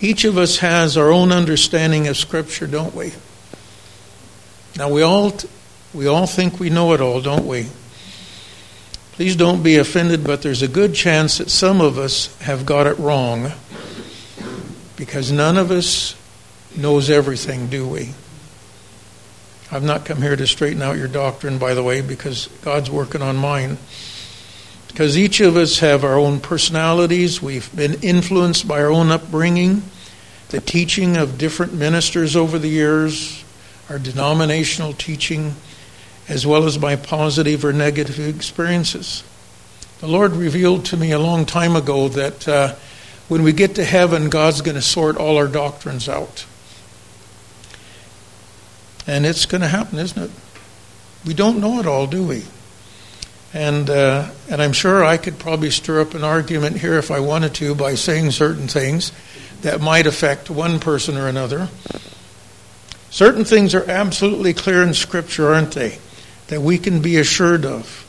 Each 0.00 0.24
of 0.24 0.36
us 0.38 0.58
has 0.58 0.96
our 0.96 1.10
own 1.10 1.32
understanding 1.32 2.08
of 2.08 2.16
Scripture, 2.16 2.66
don't 2.66 2.94
we? 2.94 3.12
Now 4.76 4.90
we 4.90 5.02
all 5.02 5.32
we 5.94 6.06
all 6.06 6.26
think 6.26 6.60
we 6.60 6.70
know 6.70 6.92
it 6.92 7.00
all, 7.00 7.20
don't 7.20 7.46
we? 7.46 7.66
Please 9.18 9.34
don't 9.34 9.64
be 9.64 9.74
offended, 9.74 10.22
but 10.22 10.42
there's 10.42 10.62
a 10.62 10.68
good 10.68 10.94
chance 10.94 11.38
that 11.38 11.50
some 11.50 11.80
of 11.80 11.98
us 11.98 12.32
have 12.40 12.64
got 12.64 12.86
it 12.86 12.96
wrong 13.00 13.50
because 14.94 15.32
none 15.32 15.56
of 15.56 15.72
us 15.72 16.14
knows 16.76 17.10
everything, 17.10 17.66
do 17.66 17.84
we? 17.84 18.10
I've 19.72 19.82
not 19.82 20.04
come 20.04 20.22
here 20.22 20.36
to 20.36 20.46
straighten 20.46 20.82
out 20.82 20.98
your 20.98 21.08
doctrine, 21.08 21.58
by 21.58 21.74
the 21.74 21.82
way, 21.82 22.00
because 22.00 22.46
God's 22.62 22.92
working 22.92 23.20
on 23.20 23.36
mine. 23.36 23.78
Because 24.86 25.18
each 25.18 25.40
of 25.40 25.56
us 25.56 25.80
have 25.80 26.04
our 26.04 26.16
own 26.16 26.38
personalities, 26.38 27.42
we've 27.42 27.74
been 27.74 27.94
influenced 27.94 28.68
by 28.68 28.80
our 28.80 28.92
own 28.92 29.10
upbringing, 29.10 29.82
the 30.50 30.60
teaching 30.60 31.16
of 31.16 31.38
different 31.38 31.74
ministers 31.74 32.36
over 32.36 32.56
the 32.56 32.68
years, 32.68 33.42
our 33.90 33.98
denominational 33.98 34.92
teaching, 34.92 35.56
as 36.28 36.46
well 36.46 36.64
as 36.64 36.78
by 36.78 36.96
positive 36.96 37.64
or 37.64 37.72
negative 37.72 38.18
experiences. 38.20 39.24
The 40.00 40.08
Lord 40.08 40.32
revealed 40.32 40.84
to 40.86 40.96
me 40.96 41.10
a 41.10 41.18
long 41.18 41.46
time 41.46 41.74
ago 41.74 42.08
that 42.08 42.46
uh, 42.46 42.74
when 43.28 43.42
we 43.42 43.52
get 43.52 43.74
to 43.76 43.84
heaven, 43.84 44.30
God's 44.30 44.60
going 44.60 44.76
to 44.76 44.82
sort 44.82 45.16
all 45.16 45.36
our 45.36 45.48
doctrines 45.48 46.08
out. 46.08 46.46
And 49.06 49.24
it's 49.24 49.46
going 49.46 49.62
to 49.62 49.68
happen, 49.68 49.98
isn't 49.98 50.22
it? 50.22 50.30
We 51.26 51.34
don't 51.34 51.60
know 51.60 51.80
it 51.80 51.86
all, 51.86 52.06
do 52.06 52.26
we? 52.26 52.44
And, 53.54 53.88
uh, 53.88 54.30
and 54.50 54.60
I'm 54.60 54.72
sure 54.72 55.04
I 55.04 55.16
could 55.16 55.38
probably 55.38 55.70
stir 55.70 56.02
up 56.02 56.14
an 56.14 56.22
argument 56.22 56.78
here 56.78 56.98
if 56.98 57.10
I 57.10 57.20
wanted 57.20 57.54
to 57.54 57.74
by 57.74 57.94
saying 57.94 58.30
certain 58.32 58.68
things 58.68 59.10
that 59.62 59.80
might 59.80 60.06
affect 60.06 60.50
one 60.50 60.78
person 60.78 61.16
or 61.16 61.26
another. 61.26 61.68
Certain 63.10 63.44
things 63.44 63.74
are 63.74 63.88
absolutely 63.88 64.52
clear 64.52 64.82
in 64.82 64.92
Scripture, 64.92 65.52
aren't 65.52 65.72
they? 65.72 65.98
That 66.48 66.60
we 66.60 66.78
can 66.78 67.00
be 67.00 67.16
assured 67.16 67.64
of. 67.64 68.04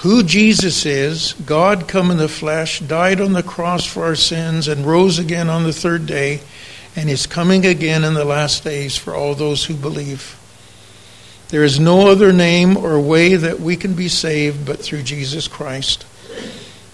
Who 0.00 0.22
Jesus 0.22 0.86
is, 0.86 1.32
God 1.32 1.88
come 1.88 2.12
in 2.12 2.18
the 2.18 2.28
flesh, 2.28 2.78
died 2.78 3.20
on 3.20 3.32
the 3.32 3.42
cross 3.42 3.84
for 3.84 4.04
our 4.04 4.14
sins, 4.14 4.68
and 4.68 4.86
rose 4.86 5.18
again 5.18 5.48
on 5.48 5.64
the 5.64 5.72
third 5.72 6.06
day, 6.06 6.40
and 6.94 7.10
is 7.10 7.26
coming 7.26 7.66
again 7.66 8.04
in 8.04 8.14
the 8.14 8.24
last 8.24 8.62
days 8.62 8.96
for 8.96 9.14
all 9.14 9.34
those 9.34 9.64
who 9.64 9.74
believe. 9.74 10.38
There 11.48 11.64
is 11.64 11.80
no 11.80 12.08
other 12.08 12.32
name 12.32 12.76
or 12.76 13.00
way 13.00 13.34
that 13.34 13.58
we 13.58 13.74
can 13.74 13.94
be 13.94 14.08
saved 14.08 14.66
but 14.66 14.78
through 14.78 15.02
Jesus 15.02 15.48
Christ. 15.48 16.04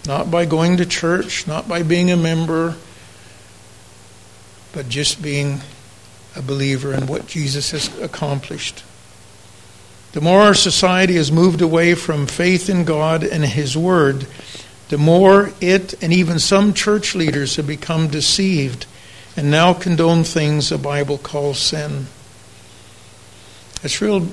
Not 0.06 0.30
by 0.30 0.44
going 0.46 0.76
to 0.78 0.86
church, 0.86 1.46
not 1.46 1.68
by 1.68 1.82
being 1.82 2.10
a 2.10 2.16
member, 2.16 2.76
but 4.72 4.88
just 4.88 5.22
being 5.22 5.60
a 6.36 6.42
believer 6.42 6.94
in 6.94 7.06
what 7.06 7.26
Jesus 7.26 7.70
has 7.72 7.96
accomplished. 8.00 8.82
The 10.14 10.20
more 10.20 10.42
our 10.42 10.54
society 10.54 11.16
has 11.16 11.32
moved 11.32 11.60
away 11.60 11.96
from 11.96 12.28
faith 12.28 12.70
in 12.70 12.84
God 12.84 13.24
and 13.24 13.44
His 13.44 13.76
Word, 13.76 14.28
the 14.88 14.96
more 14.96 15.50
it 15.60 16.00
and 16.00 16.12
even 16.12 16.38
some 16.38 16.72
church 16.72 17.16
leaders 17.16 17.56
have 17.56 17.66
become 17.66 18.06
deceived 18.06 18.86
and 19.36 19.50
now 19.50 19.74
condone 19.74 20.22
things 20.22 20.68
the 20.68 20.78
Bible 20.78 21.18
calls 21.18 21.58
sin. 21.58 22.06
It's 23.82 24.00
real 24.00 24.28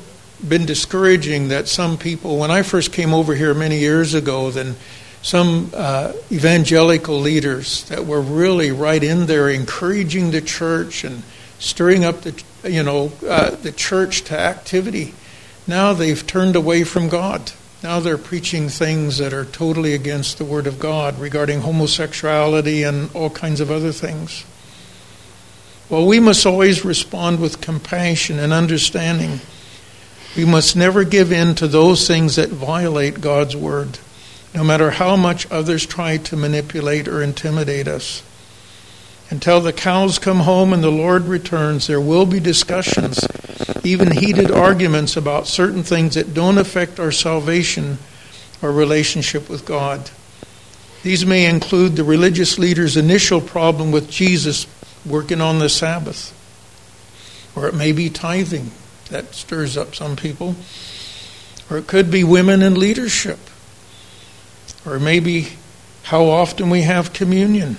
been 0.48 0.68
discouraging 0.68 1.48
that 1.48 1.68
some 1.68 1.98
people, 1.98 2.38
when 2.38 2.52
I 2.52 2.62
first 2.62 2.94
came 2.94 3.12
over 3.12 3.34
here 3.34 3.56
many 3.56 3.80
years 3.80 4.14
ago, 4.14 4.52
then 4.52 4.76
some 5.24 5.72
uh, 5.74 6.14
evangelical 6.32 7.20
leaders 7.20 7.86
that 7.86 8.06
were 8.06 8.22
really 8.22 8.72
right 8.72 9.04
in 9.04 9.26
there 9.26 9.50
encouraging 9.50 10.30
the 10.30 10.42
church 10.42 11.04
and 11.04 11.24
stirring 11.58 12.06
up 12.06 12.22
the 12.22 12.44
you 12.66 12.84
know 12.84 13.12
uh, 13.28 13.50
the 13.50 13.72
church 13.72 14.22
to 14.26 14.40
activity. 14.40 15.16
Now 15.68 15.94
they've 15.94 16.26
turned 16.26 16.56
away 16.56 16.84
from 16.84 17.10
God. 17.10 17.52
Now 17.84 18.00
they're 18.00 18.18
preaching 18.18 18.70
things 18.70 19.18
that 19.18 19.34
are 19.34 19.46
totally 19.46 19.94
against 19.94 20.38
the 20.38 20.46
Word 20.46 20.68
of 20.68 20.80
God 20.80 21.20
regarding 21.20 21.62
homosexuality 21.62 22.84
and 22.84 23.10
all 23.16 23.30
kinds 23.30 23.60
of 23.60 23.72
other 23.72 23.92
things. 23.92 24.46
Well, 25.90 26.06
we 26.06 26.20
must 26.20 26.46
always 26.46 26.86
respond 26.86 27.40
with 27.40 27.62
compassion 27.62 28.40
and 28.40 28.54
understanding 28.54 29.42
we 30.36 30.46
must 30.46 30.78
never 30.78 31.04
give 31.04 31.32
in 31.32 31.56
to 31.56 31.68
those 31.68 32.08
things 32.08 32.38
that 32.38 32.50
violate 32.50 33.20
God's 33.20 33.56
word, 33.56 34.00
no 34.56 34.64
matter 34.64 34.92
how 34.92 35.18
much 35.18 35.50
others 35.52 35.86
try 35.86 36.18
to 36.18 36.38
manipulate 36.38 37.08
or 37.08 37.22
intimidate 37.22 37.88
us. 37.88 38.24
Until 39.30 39.60
the 39.60 39.74
cows 39.74 40.20
come 40.20 40.42
home 40.42 40.72
and 40.72 40.84
the 40.84 40.90
Lord 40.90 41.24
returns, 41.24 41.88
there 41.88 42.02
will 42.02 42.26
be 42.26 42.40
discussions, 42.40 43.20
even 43.84 44.12
heated 44.12 44.52
arguments 44.52 45.18
about 45.18 45.48
certain 45.48 45.84
things 45.84 46.16
that 46.16 46.34
don't 46.34 46.58
affect 46.58 47.00
our 47.00 47.12
salvation 47.12 47.98
or 48.62 48.72
relationship 48.72 49.50
with 49.50 49.66
God. 49.66 50.12
These 51.04 51.26
may 51.26 51.46
include 51.46 51.96
the 51.96 52.04
religious 52.04 52.60
leader's 52.60 52.96
initial 52.96 53.42
problem 53.42 53.92
with 53.92 54.10
Jesus 54.10 54.68
working 55.06 55.42
on 55.42 55.60
the 55.60 55.70
Sabbath, 55.70 56.32
or 57.56 57.68
it 57.68 57.74
may 57.74 57.92
be 57.92 58.10
tithing 58.10 58.72
that 59.10 59.36
stirs 59.36 59.78
up 59.78 59.94
some 59.94 60.16
people. 60.16 60.56
Or 61.70 61.78
it 61.78 61.88
could 61.88 62.10
be 62.12 62.24
women 62.24 62.62
in 62.62 62.80
leadership. 62.80 63.40
Or 64.86 65.00
maybe 65.00 65.54
how 66.04 66.26
often 66.26 66.70
we 66.70 66.82
have 66.82 67.14
communion. 67.14 67.78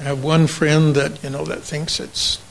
I 0.00 0.04
have 0.04 0.22
one 0.22 0.46
friend 0.46 0.94
that, 0.94 1.22
you 1.22 1.30
know, 1.30 1.44
that 1.44 1.62
thinks 1.62 2.00
it's, 2.00 2.42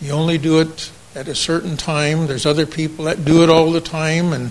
you 0.00 0.12
only 0.12 0.38
do 0.38 0.60
it 0.60 0.90
at 1.16 1.28
a 1.28 1.34
certain 1.34 1.78
time. 1.78 2.26
There's 2.26 2.44
other 2.44 2.66
people 2.66 3.06
that 3.06 3.24
do 3.24 3.42
it 3.42 3.48
all 3.48 3.72
the 3.72 3.80
time. 3.80 4.34
And, 4.34 4.50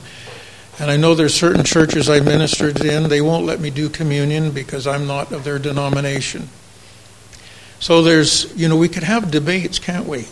and 0.80 0.90
I 0.90 0.98
know 0.98 1.14
there's 1.14 1.36
certain 1.36 1.64
churches 1.64 2.10
I 2.10 2.20
ministered 2.22 2.84
in, 2.84 3.08
they 3.08 3.22
won't 3.22 3.46
let 3.46 3.60
me 3.60 3.70
do 3.70 3.88
communion 3.88 4.50
because 4.50 4.88
I'm 4.88 5.06
not 5.06 5.32
of 5.32 5.44
their 5.44 5.60
denomination. 5.60 6.50
So 7.80 8.02
there's, 8.02 8.52
you 8.60 8.68
know, 8.68 8.78
we 8.78 8.90
could 8.90 9.04
have 9.04 9.30
debates, 9.30 9.78
can't 9.78 10.08
we? 10.08 10.26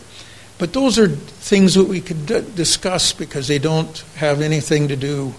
But 0.58 0.72
those 0.72 0.98
are 0.98 1.08
things 1.08 1.74
that 1.74 1.84
we 1.84 2.00
could 2.00 2.26
d- 2.26 2.44
discuss 2.56 3.12
because 3.12 3.46
they 3.46 3.60
don't 3.60 3.96
have 4.16 4.40
anything 4.40 4.88
to 4.88 4.96
do 4.96 5.34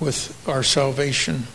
with 0.00 0.42
our 0.48 0.62
salvation. 0.62 1.46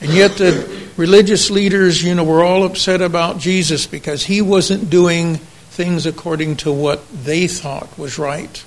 And 0.00 0.12
yet 0.12 0.36
the 0.36 0.88
religious 0.96 1.50
leaders, 1.50 2.02
you 2.02 2.14
know, 2.14 2.24
were 2.24 2.42
all 2.42 2.64
upset 2.64 3.02
about 3.02 3.38
Jesus 3.38 3.86
because 3.86 4.24
he 4.24 4.40
wasn't 4.40 4.88
doing 4.88 5.40
things 5.78 6.06
according 6.06 6.56
to 6.56 6.72
what 6.72 7.08
they 7.12 7.46
thought 7.46 7.96
was 7.96 8.18
right. 8.18 8.64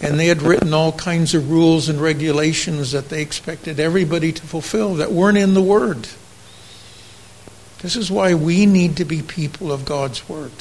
And 0.00 0.18
they 0.18 0.28
had 0.28 0.40
written 0.40 0.72
all 0.72 0.92
kinds 0.92 1.34
of 1.34 1.50
rules 1.50 1.90
and 1.90 2.00
regulations 2.00 2.92
that 2.92 3.10
they 3.10 3.20
expected 3.20 3.78
everybody 3.78 4.32
to 4.32 4.42
fulfill 4.46 4.94
that 4.94 5.12
weren't 5.12 5.36
in 5.36 5.52
the 5.52 5.60
Word. 5.60 6.08
This 7.80 7.96
is 7.96 8.10
why 8.10 8.32
we 8.32 8.64
need 8.64 8.96
to 8.96 9.04
be 9.04 9.20
people 9.20 9.70
of 9.70 9.84
God's 9.84 10.26
Word. 10.26 10.52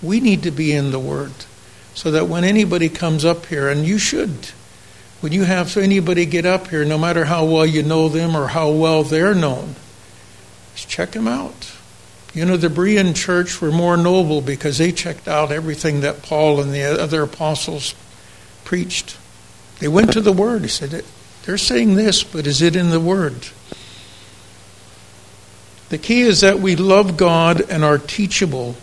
We 0.00 0.20
need 0.20 0.44
to 0.44 0.52
be 0.52 0.70
in 0.70 0.92
the 0.92 1.00
Word 1.00 1.32
so 1.92 2.12
that 2.12 2.28
when 2.28 2.44
anybody 2.44 2.88
comes 2.88 3.24
up 3.24 3.46
here, 3.46 3.68
and 3.68 3.84
you 3.84 3.98
should, 3.98 4.46
when 5.20 5.32
you 5.32 5.42
have 5.42 5.76
anybody 5.76 6.24
get 6.24 6.46
up 6.46 6.68
here, 6.68 6.84
no 6.84 6.98
matter 6.98 7.24
how 7.24 7.44
well 7.46 7.66
you 7.66 7.82
know 7.82 8.08
them 8.08 8.36
or 8.36 8.46
how 8.46 8.70
well 8.70 9.02
they're 9.02 9.34
known, 9.34 9.74
just 10.76 10.88
check 10.88 11.10
them 11.10 11.26
out. 11.26 11.79
You 12.32 12.44
know, 12.44 12.56
the 12.56 12.68
Berean 12.68 13.14
church 13.16 13.60
were 13.60 13.72
more 13.72 13.96
noble 13.96 14.40
because 14.40 14.78
they 14.78 14.92
checked 14.92 15.26
out 15.26 15.50
everything 15.50 16.00
that 16.00 16.22
Paul 16.22 16.60
and 16.60 16.72
the 16.72 16.82
other 16.82 17.22
apostles 17.22 17.94
preached. 18.64 19.16
They 19.80 19.88
went 19.88 20.12
to 20.12 20.20
the 20.20 20.32
Word. 20.32 20.62
He 20.62 20.68
said, 20.68 21.04
They're 21.44 21.58
saying 21.58 21.94
this, 21.94 22.22
but 22.22 22.46
is 22.46 22.62
it 22.62 22.76
in 22.76 22.90
the 22.90 23.00
Word? 23.00 23.48
The 25.88 25.98
key 25.98 26.20
is 26.20 26.40
that 26.42 26.60
we 26.60 26.76
love 26.76 27.16
God 27.16 27.68
and 27.68 27.82
are 27.82 27.98
teachable, 27.98 28.76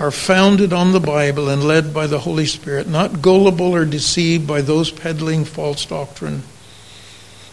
are 0.00 0.10
founded 0.10 0.72
on 0.72 0.90
the 0.90 0.98
Bible 0.98 1.48
and 1.48 1.62
led 1.62 1.94
by 1.94 2.08
the 2.08 2.18
Holy 2.18 2.46
Spirit, 2.46 2.88
not 2.88 3.22
gullible 3.22 3.72
or 3.72 3.84
deceived 3.84 4.48
by 4.48 4.62
those 4.62 4.90
peddling 4.90 5.44
false 5.44 5.84
doctrine. 5.86 6.42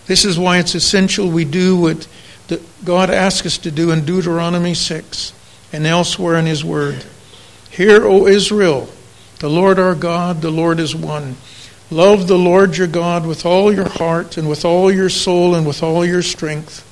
This 0.08 0.26
is 0.26 0.40
why 0.40 0.58
it's 0.58 0.74
essential 0.74 1.30
we 1.30 1.46
do 1.46 1.78
what 1.80 2.08
God 2.84 3.10
asks 3.10 3.46
us 3.46 3.58
to 3.60 3.72
do 3.72 3.92
in 3.92 4.06
Deuteronomy 4.06 4.74
6 4.74 5.34
and 5.74 5.86
elsewhere 5.86 6.36
in 6.36 6.46
His 6.46 6.64
Word. 6.64 7.06
Hear, 7.70 8.06
O 8.06 8.28
Israel, 8.28 8.90
the 9.40 9.50
Lord 9.50 9.80
our 9.80 9.96
God, 9.96 10.42
the 10.42 10.52
Lord 10.52 10.80
is 10.80 10.96
one. 10.96 11.36
Love 11.90 12.28
the 12.28 12.38
Lord 12.38 12.78
your 12.78 12.88
God 12.88 13.26
with 13.26 13.46
all 13.46 13.74
your 13.74 13.88
heart 13.88 14.38
and 14.38 14.50
with 14.50 14.66
all 14.66 14.92
your 14.92 15.10
soul 15.10 15.56
and 15.56 15.66
with 15.66 15.84
all 15.84 16.06
your 16.06 16.22
strength. 16.22 16.84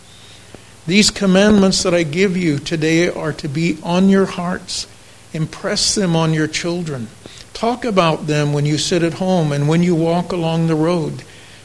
These 0.88 1.12
commandments 1.12 1.84
that 1.84 1.94
I 1.94 2.04
give 2.04 2.38
you 2.38 2.60
today 2.60 3.10
are 3.10 3.34
to 3.34 3.48
be 3.48 3.78
on 3.84 4.10
your 4.10 4.26
hearts. 4.26 4.88
Impress 5.34 5.96
them 5.96 6.16
on 6.16 6.34
your 6.34 6.48
children. 6.48 7.08
Talk 7.54 7.84
about 7.84 8.28
them 8.28 8.54
when 8.54 8.66
you 8.66 8.78
sit 8.78 9.02
at 9.02 9.16
home 9.16 9.52
and 9.52 9.68
when 9.68 9.82
you 9.82 9.96
walk 9.96 10.32
along 10.32 10.68
the 10.68 10.76
road, 10.76 11.24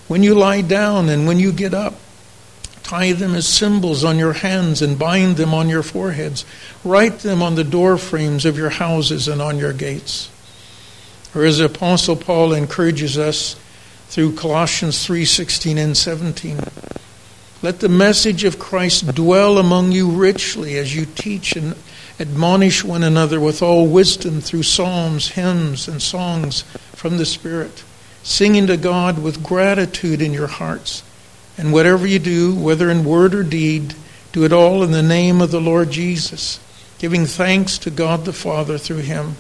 when 0.09 0.23
you 0.23 0.35
lie 0.35 0.63
down 0.63 1.09
and 1.09 1.27
when 1.27 1.39
you 1.39 1.53
get 1.53 1.75
up. 1.75 1.95
Tie 2.83 3.13
them 3.13 3.35
as 3.35 3.47
symbols 3.47 4.05
on 4.05 4.19
your 4.19 4.33
hands 4.33 4.83
and 4.83 4.99
bind 4.99 5.37
them 5.37 5.55
on 5.55 5.69
your 5.69 5.83
foreheads. 5.83 6.45
Write 6.85 7.21
them 7.21 7.43
on 7.43 7.55
the 7.55 7.65
door 7.65 7.97
frames 7.99 8.45
of 8.45 8.59
your 8.59 8.71
houses 8.71 9.29
and 9.29 9.41
on 9.41 9.59
your 9.59 9.73
gates. 9.73 10.29
Or 11.35 11.45
as 11.45 11.61
Apostle 11.61 12.17
Paul 12.17 12.53
encourages 12.53 13.17
us 13.17 13.57
through 14.09 14.35
Colossians 14.35 15.07
3:16 15.07 15.79
and 15.79 15.97
17. 15.97 16.59
Let 17.63 17.81
the 17.81 17.89
message 17.89 18.45
of 18.45 18.59
Christ 18.59 19.15
dwell 19.15 19.59
among 19.59 19.93
you 19.93 20.11
richly 20.11 20.79
as 20.79 20.97
you 20.97 21.07
teach 21.07 21.55
and 21.55 21.77
admonish 22.19 22.83
one 22.83 23.03
another 23.03 23.39
with 23.39 23.63
all 23.63 23.87
wisdom 23.87 24.41
through 24.41 24.63
psalms, 24.63 25.29
hymns, 25.29 25.87
and 25.87 26.03
songs 26.03 26.65
from 26.95 27.19
the 27.19 27.27
Spirit, 27.27 27.85
singing 28.23 28.67
to 28.67 28.77
God 28.77 29.23
with 29.23 29.43
gratitude 29.43 30.21
in 30.21 30.33
your 30.33 30.47
hearts. 30.47 31.03
And 31.61 31.75
whatever 31.75 32.07
you 32.07 32.19
do, 32.19 32.55
whether 32.55 32.91
in 32.91 33.05
word 33.05 33.35
or 33.35 33.43
deed, 33.43 33.95
do 34.33 34.45
it 34.45 34.53
all 34.53 34.83
in 34.83 34.93
the 34.93 35.03
name 35.03 35.43
of 35.43 35.51
the 35.51 35.61
Lord 35.61 35.91
Jesus, 35.91 36.59
giving 36.99 37.27
thanks 37.27 37.77
to 37.81 37.91
God 37.91 38.25
the 38.25 38.33
Father 38.33 38.79
through 38.79 39.03
him. 39.03 39.37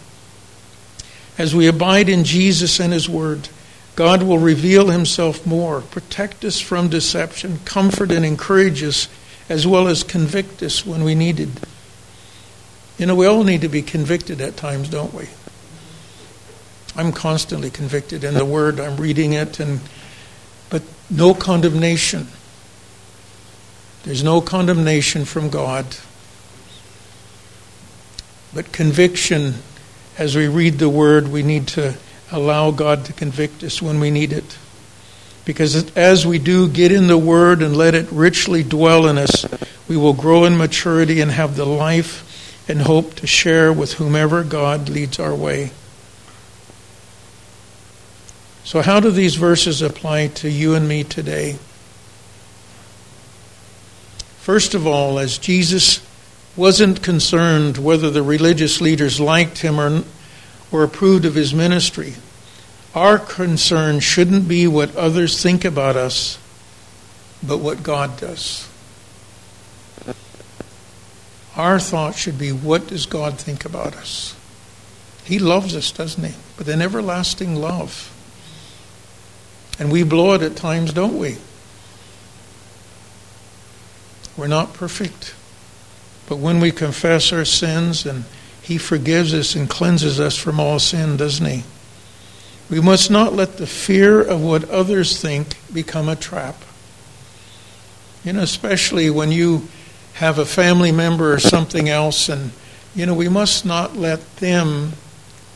As 1.38 1.54
we 1.54 1.66
abide 1.66 2.10
in 2.10 2.24
Jesus 2.24 2.78
and 2.78 2.92
his 2.92 3.08
word, 3.08 3.48
God 3.96 4.22
will 4.22 4.36
reveal 4.36 4.88
himself 4.88 5.46
more, 5.46 5.80
protect 5.80 6.44
us 6.44 6.60
from 6.60 6.90
deception, 6.90 7.58
comfort 7.64 8.10
and 8.10 8.26
encourage 8.26 8.82
us, 8.82 9.08
as 9.48 9.66
well 9.66 9.88
as 9.88 10.02
convict 10.02 10.62
us 10.62 10.84
when 10.84 11.04
we 11.04 11.14
needed. 11.14 11.48
You 12.98 13.06
know, 13.06 13.14
we 13.14 13.24
all 13.24 13.44
need 13.44 13.62
to 13.62 13.68
be 13.70 13.80
convicted 13.80 14.42
at 14.42 14.58
times, 14.58 14.90
don't 14.90 15.14
we? 15.14 15.28
I'm 16.94 17.12
constantly 17.12 17.70
convicted 17.70 18.24
in 18.24 18.34
the 18.34 18.44
Word. 18.44 18.78
I'm 18.78 18.98
reading 18.98 19.32
it, 19.32 19.58
and 19.58 19.80
no 21.10 21.34
condemnation. 21.34 22.28
There's 24.04 24.24
no 24.24 24.40
condemnation 24.40 25.24
from 25.24 25.50
God. 25.50 25.96
But 28.54 28.72
conviction, 28.72 29.54
as 30.18 30.36
we 30.36 30.48
read 30.48 30.78
the 30.78 30.88
Word, 30.88 31.28
we 31.28 31.42
need 31.42 31.68
to 31.68 31.94
allow 32.32 32.70
God 32.70 33.04
to 33.06 33.12
convict 33.12 33.62
us 33.62 33.82
when 33.82 34.00
we 34.00 34.10
need 34.10 34.32
it. 34.32 34.58
Because 35.44 35.90
as 35.96 36.26
we 36.26 36.38
do 36.38 36.68
get 36.68 36.92
in 36.92 37.06
the 37.06 37.18
Word 37.18 37.62
and 37.62 37.76
let 37.76 37.94
it 37.94 38.10
richly 38.10 38.62
dwell 38.62 39.06
in 39.06 39.18
us, 39.18 39.44
we 39.88 39.96
will 39.96 40.12
grow 40.12 40.44
in 40.44 40.56
maturity 40.56 41.20
and 41.20 41.30
have 41.30 41.56
the 41.56 41.64
life 41.64 42.26
and 42.68 42.82
hope 42.82 43.14
to 43.16 43.26
share 43.26 43.72
with 43.72 43.94
whomever 43.94 44.44
God 44.44 44.88
leads 44.88 45.18
our 45.18 45.34
way. 45.34 45.72
So, 48.64 48.82
how 48.82 49.00
do 49.00 49.10
these 49.10 49.36
verses 49.36 49.82
apply 49.82 50.28
to 50.28 50.50
you 50.50 50.74
and 50.74 50.88
me 50.88 51.04
today? 51.04 51.58
First 54.38 54.74
of 54.74 54.86
all, 54.86 55.18
as 55.18 55.38
Jesus 55.38 56.06
wasn't 56.56 57.02
concerned 57.02 57.78
whether 57.78 58.10
the 58.10 58.22
religious 58.22 58.80
leaders 58.80 59.20
liked 59.20 59.58
him 59.58 59.80
or 59.80 60.02
or 60.72 60.82
approved 60.82 61.24
of 61.24 61.34
his 61.34 61.54
ministry. 61.54 62.14
Our 62.94 63.18
concern 63.18 64.00
shouldn't 64.00 64.48
be 64.48 64.66
what 64.66 64.94
others 64.96 65.40
think 65.40 65.64
about 65.64 65.96
us, 65.96 66.38
but 67.42 67.58
what 67.58 67.82
God 67.82 68.18
does. 68.18 68.68
Our 71.56 71.78
thought 71.78 72.14
should 72.14 72.38
be 72.38 72.52
what 72.52 72.86
does 72.86 73.06
God 73.06 73.38
think 73.38 73.64
about 73.64 73.94
us? 73.94 74.36
He 75.24 75.38
loves 75.38 75.76
us, 75.76 75.92
doesn't 75.92 76.24
he? 76.24 76.34
With 76.58 76.68
an 76.68 76.80
everlasting 76.80 77.56
love. 77.56 78.16
And 79.80 79.90
we 79.90 80.04
blow 80.04 80.34
it 80.34 80.42
at 80.42 80.54
times, 80.54 80.92
don't 80.92 81.18
we? 81.18 81.38
We're 84.36 84.46
not 84.46 84.74
perfect. 84.74 85.34
But 86.28 86.36
when 86.36 86.60
we 86.60 86.70
confess 86.70 87.32
our 87.32 87.44
sins 87.44 88.06
and 88.06 88.24
he 88.70 88.78
forgives 88.78 89.34
us 89.34 89.56
and 89.56 89.68
cleanses 89.68 90.20
us 90.20 90.36
from 90.36 90.60
all 90.60 90.78
sin, 90.78 91.16
doesn't 91.16 91.44
He? 91.44 91.64
We 92.70 92.80
must 92.80 93.10
not 93.10 93.32
let 93.32 93.56
the 93.56 93.66
fear 93.66 94.22
of 94.22 94.40
what 94.40 94.70
others 94.70 95.20
think 95.20 95.56
become 95.72 96.08
a 96.08 96.14
trap. 96.14 96.54
You 98.22 98.34
know, 98.34 98.42
especially 98.42 99.10
when 99.10 99.32
you 99.32 99.66
have 100.14 100.38
a 100.38 100.44
family 100.44 100.92
member 100.92 101.32
or 101.32 101.40
something 101.40 101.88
else, 101.88 102.28
and, 102.28 102.52
you 102.94 103.06
know, 103.06 103.14
we 103.14 103.28
must 103.28 103.66
not 103.66 103.96
let 103.96 104.36
them, 104.36 104.92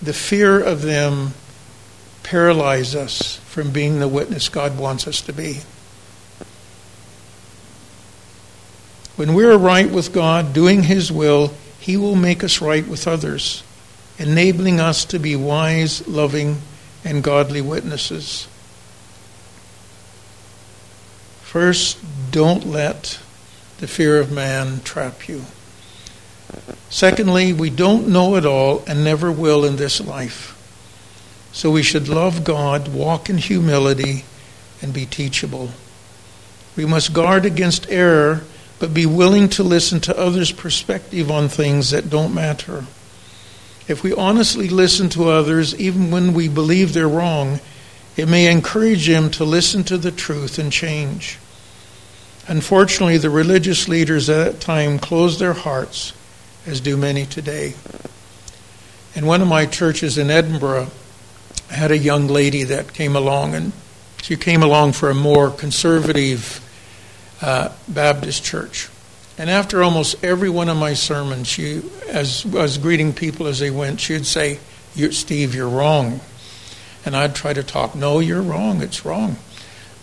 the 0.02 0.12
fear 0.12 0.58
of 0.60 0.82
them, 0.82 1.34
paralyze 2.24 2.96
us 2.96 3.37
from 3.37 3.70
being 3.70 4.00
the 4.00 4.08
witness 4.08 4.48
God 4.48 4.76
wants 4.76 5.06
us 5.06 5.20
to 5.20 5.32
be. 5.32 5.60
When 9.14 9.34
we're 9.34 9.56
right 9.56 9.88
with 9.88 10.12
God, 10.12 10.52
doing 10.52 10.82
His 10.82 11.12
will, 11.12 11.54
he 11.78 11.96
will 11.96 12.16
make 12.16 12.42
us 12.42 12.60
right 12.60 12.87
with 12.87 13.06
others, 13.06 13.62
enabling 14.18 14.80
us 14.80 15.04
to 15.04 15.20
be 15.20 15.37
wise, 15.37 16.08
loving, 16.08 16.56
and 17.04 17.22
godly 17.22 17.60
witnesses. 17.60 18.48
First, 21.42 21.98
don't 22.32 22.66
let 22.66 23.20
the 23.78 23.87
fear 23.87 24.18
of 24.18 24.32
man 24.32 24.80
trap 24.80 25.28
you. 25.28 25.42
Secondly, 26.88 27.52
we 27.52 27.70
don't 27.70 28.08
know 28.08 28.34
it 28.37 28.46
all 28.46 28.82
and 28.87 29.04
never 29.04 29.30
will 29.30 29.64
in 29.64 29.76
this 29.76 30.00
life. 30.00 30.54
So 31.55 31.71
we 31.71 31.85
should 31.85 32.09
love 32.09 32.43
God, 32.43 32.88
walk 32.88 33.31
in 33.31 33.38
humility, 33.38 34.25
and 34.83 34.93
be 34.93 35.07
teachable. 35.07 35.71
We 36.77 36.85
must 36.85 37.14
guard 37.14 37.47
against 37.47 37.88
error 37.88 38.43
but 38.81 38.93
be 38.93 39.07
willing 39.07 39.49
to 39.51 39.62
listen 39.62 40.01
to 40.01 40.19
others' 40.19 40.51
perspective 40.51 41.31
on 41.31 41.49
things 41.49 41.90
that 41.90 42.11
don't 42.11 42.35
matter. 42.35 42.85
If 43.87 44.03
we 44.03 44.12
honestly 44.12 44.69
listen 44.69 45.09
to 45.11 45.31
others, 45.31 45.77
even 45.77 46.11
when 46.11 46.35
we 46.35 46.49
believe 46.49 46.93
they're 46.93 47.09
wrong, 47.09 47.61
it 48.17 48.29
may 48.29 48.51
encourage 48.51 49.07
them 49.07 49.31
to 49.31 49.45
listen 49.45 49.85
to 49.85 49.97
the 49.97 50.11
truth 50.11 50.59
and 50.59 50.73
change. 50.73 51.38
Unfortunately, 52.49 53.17
the 53.17 53.31
religious 53.31 53.87
leaders 53.87 54.29
at 54.29 54.45
that 54.45 54.61
time 54.61 54.99
closed 54.99 55.38
their 55.38 55.55
hearts, 55.55 56.12
as 56.67 56.81
do 56.81 56.97
many 56.97 57.27
today. 57.27 57.75
In 59.14 59.25
one 59.25 59.40
of 59.40 59.47
my 59.47 59.67
churches 59.67 60.19
in 60.19 60.31
Edinburgh, 60.31 60.90
had 61.70 61.90
a 61.90 61.98
young 61.98 62.27
lady 62.29 62.64
that 62.64 62.92
came 62.92 63.16
along, 63.16 63.55
and 63.55 63.72
she 64.22 64.37
came 64.37 64.62
along 64.62 64.92
for 64.92 65.11
a 65.11 65.14
more 65.14 65.50
conservative 65.50 66.61
uh, 67.42 67.70
Baptist 67.88 68.44
church. 68.44 68.88
And 69.37 69.50
after 69.50 69.83
almost 69.83 70.22
every 70.22 70.48
one 70.48 70.68
of 70.68 70.77
my 70.77 70.94
sermons, 70.94 71.48
she, 71.48 71.83
as 72.09 72.46
was 72.46 72.79
greeting 72.79 73.12
people 73.12 73.46
as 73.46 73.59
they 73.59 73.70
went, 73.70 74.00
she'd 74.00 74.27
say, 74.27 74.61
you're, 74.94 75.11
"Steve, 75.11 75.55
you're 75.55 75.68
wrong," 75.68 76.20
and 77.05 77.16
I'd 77.16 77.35
try 77.35 77.53
to 77.53 77.64
talk. 77.64 77.96
No, 77.96 78.20
you're 78.20 78.42
wrong. 78.42 78.81
It's 78.81 79.05
wrong. 79.05 79.37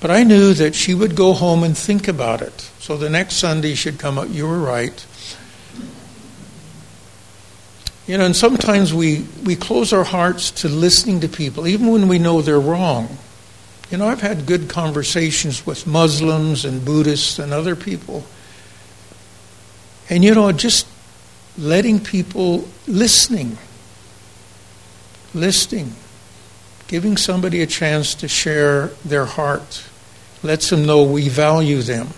But 0.01 0.11
I 0.11 0.23
knew 0.23 0.53
that 0.55 0.75
she 0.75 0.93
would 0.93 1.15
go 1.15 1.33
home 1.33 1.63
and 1.63 1.77
think 1.77 2.07
about 2.07 2.41
it. 2.41 2.69
So 2.79 2.97
the 2.97 3.09
next 3.09 3.35
Sunday 3.35 3.75
she'd 3.75 3.99
come 3.99 4.17
up. 4.17 4.27
You 4.29 4.47
were 4.47 4.59
right. 4.59 5.05
You 8.11 8.17
know, 8.17 8.25
and 8.25 8.35
sometimes 8.35 8.93
we, 8.93 9.25
we 9.45 9.55
close 9.55 9.93
our 9.93 10.03
hearts 10.03 10.51
to 10.51 10.67
listening 10.67 11.21
to 11.21 11.29
people, 11.29 11.65
even 11.65 11.87
when 11.91 12.09
we 12.09 12.19
know 12.19 12.41
they're 12.41 12.59
wrong. 12.59 13.17
You 13.89 13.97
know, 13.97 14.05
I've 14.05 14.19
had 14.19 14.45
good 14.45 14.67
conversations 14.67 15.65
with 15.65 15.87
Muslims 15.87 16.65
and 16.65 16.83
Buddhists 16.83 17.39
and 17.39 17.53
other 17.53 17.73
people. 17.73 18.25
And, 20.09 20.25
you 20.25 20.35
know, 20.35 20.51
just 20.51 20.87
letting 21.57 22.01
people 22.01 22.67
listening, 22.85 23.57
listening, 25.33 25.93
giving 26.89 27.15
somebody 27.15 27.61
a 27.61 27.65
chance 27.65 28.13
to 28.15 28.27
share 28.27 28.87
their 29.05 29.25
heart 29.25 29.85
lets 30.43 30.69
them 30.69 30.85
know 30.85 31.03
we 31.03 31.29
value 31.29 31.81
them. 31.81 32.09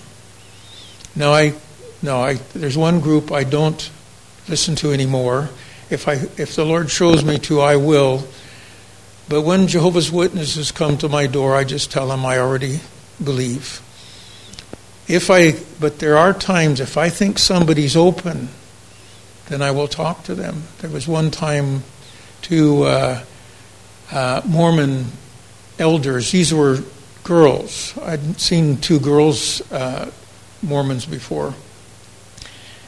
Now, 1.16 1.34
I, 1.34 1.54
no, 2.02 2.20
I, 2.20 2.34
there's 2.56 2.80
one 2.80 3.00
group 3.00 3.32
I 3.32 3.44
don't 3.44 3.92
listen 4.50 4.76
to 4.78 4.92
anymore. 4.92 5.50
If, 5.94 6.08
I, 6.08 6.14
if 6.38 6.56
the 6.56 6.66
Lord 6.66 6.90
shows 6.90 7.24
me 7.24 7.38
to, 7.40 7.62
I 7.62 7.76
will. 7.76 8.28
But 9.30 9.44
when 9.44 9.68
Jehovah's 9.68 10.12
Witnesses 10.12 10.72
come 10.72 10.98
to 10.98 11.08
my 11.08 11.28
door, 11.28 11.56
I 11.56 11.64
just 11.64 11.92
tell 11.92 12.08
them 12.08 12.26
I 12.26 12.40
already 12.40 12.80
believe. 13.24 13.82
If 15.08 15.30
I, 15.30 15.54
but 15.80 16.00
there 16.00 16.18
are 16.18 16.34
times 16.34 16.80
if 16.80 16.98
I 16.98 17.10
think 17.10 17.38
somebody's 17.40 17.96
open, 17.96 18.50
then 19.48 19.62
I 19.62 19.72
will 19.72 19.88
talk 19.88 20.24
to 20.24 20.36
them. 20.36 20.64
There 20.80 20.90
was 20.90 21.08
one 21.08 21.30
time 21.32 21.84
two 22.42 22.84
uh, 22.84 23.24
uh, 24.12 24.42
Mormon 24.46 25.06
elders. 25.80 26.32
These 26.32 26.54
were 26.54 26.80
girls. 27.24 27.98
I'd 28.00 28.40
seen 28.40 28.78
two 28.78 29.00
girls 29.00 29.62
uh, 29.72 30.12
Mormons 30.62 31.06
before, 31.06 31.54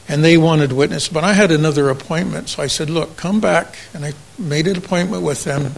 and 0.08 0.24
they 0.24 0.38
wanted 0.38 0.72
witness. 0.72 1.08
But 1.08 1.24
I 1.24 1.34
had 1.34 1.52
another 1.52 1.89
appointment, 1.89 2.50
so 2.50 2.63
I 2.63 2.68
said, 2.68 2.89
"Look, 2.89 3.18
come 3.18 3.39
back." 3.39 3.78
And 3.94 4.06
I 4.06 4.13
made 4.38 4.68
an 4.68 4.78
appointment 4.78 5.24
with 5.24 5.44
them. 5.44 5.74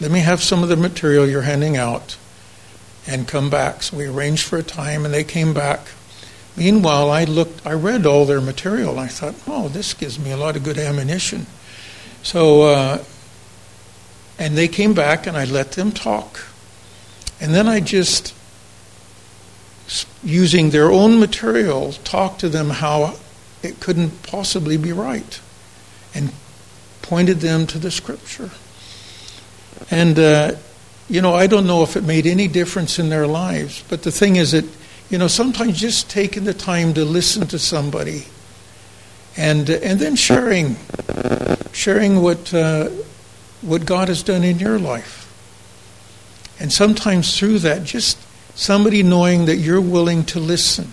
Let 0.00 0.10
me 0.10 0.20
have 0.20 0.42
some 0.42 0.62
of 0.62 0.68
the 0.68 0.76
material 0.76 1.26
you're 1.26 1.42
handing 1.42 1.76
out 1.76 2.16
and 3.08 3.26
come 3.26 3.50
back. 3.50 3.82
So 3.82 3.96
we 3.96 4.06
arranged 4.06 4.44
for 4.44 4.58
a 4.58 4.62
time 4.62 5.04
and 5.04 5.12
they 5.12 5.24
came 5.24 5.54
back. 5.54 5.88
Meanwhile, 6.56 7.10
I 7.10 7.24
looked, 7.24 7.66
I 7.66 7.72
read 7.72 8.04
all 8.04 8.24
their 8.24 8.40
material 8.40 8.90
and 8.90 9.00
I 9.00 9.06
thought, 9.06 9.34
oh, 9.46 9.68
this 9.68 9.94
gives 9.94 10.18
me 10.18 10.30
a 10.30 10.36
lot 10.36 10.56
of 10.56 10.62
good 10.62 10.78
ammunition. 10.78 11.46
So, 12.22 12.62
uh, 12.62 13.04
and 14.38 14.56
they 14.56 14.68
came 14.68 14.92
back 14.92 15.26
and 15.26 15.36
I 15.36 15.44
let 15.44 15.72
them 15.72 15.90
talk. 15.90 16.46
And 17.40 17.54
then 17.54 17.68
I 17.68 17.80
just, 17.80 18.34
using 20.22 20.70
their 20.70 20.90
own 20.90 21.18
material, 21.18 21.92
talked 21.92 22.40
to 22.40 22.48
them 22.48 22.70
how 22.70 23.14
it 23.68 23.80
couldn't 23.80 24.22
possibly 24.22 24.76
be 24.76 24.92
right 24.92 25.40
and 26.14 26.32
pointed 27.02 27.40
them 27.40 27.66
to 27.66 27.78
the 27.78 27.90
scripture. 27.90 28.50
And, 29.90 30.18
uh, 30.18 30.56
you 31.08 31.22
know, 31.22 31.34
I 31.34 31.46
don't 31.46 31.66
know 31.66 31.82
if 31.82 31.96
it 31.96 32.04
made 32.04 32.26
any 32.26 32.48
difference 32.48 32.98
in 32.98 33.08
their 33.08 33.26
lives, 33.26 33.84
but 33.88 34.02
the 34.02 34.10
thing 34.10 34.36
is 34.36 34.52
that, 34.52 34.64
you 35.10 35.18
know, 35.18 35.28
sometimes 35.28 35.80
just 35.80 36.10
taking 36.10 36.44
the 36.44 36.54
time 36.54 36.94
to 36.94 37.04
listen 37.04 37.46
to 37.48 37.58
somebody 37.58 38.26
and, 39.36 39.70
and 39.70 40.00
then 40.00 40.16
sharing, 40.16 40.76
sharing 41.72 42.20
what, 42.20 42.52
uh, 42.52 42.90
what 43.62 43.86
God 43.86 44.08
has 44.08 44.22
done 44.22 44.44
in 44.44 44.58
your 44.58 44.78
life. 44.78 45.24
And 46.60 46.72
sometimes 46.72 47.38
through 47.38 47.60
that, 47.60 47.84
just 47.84 48.18
somebody 48.54 49.02
knowing 49.02 49.46
that 49.46 49.56
you're 49.56 49.80
willing 49.80 50.24
to 50.24 50.40
listen 50.40 50.92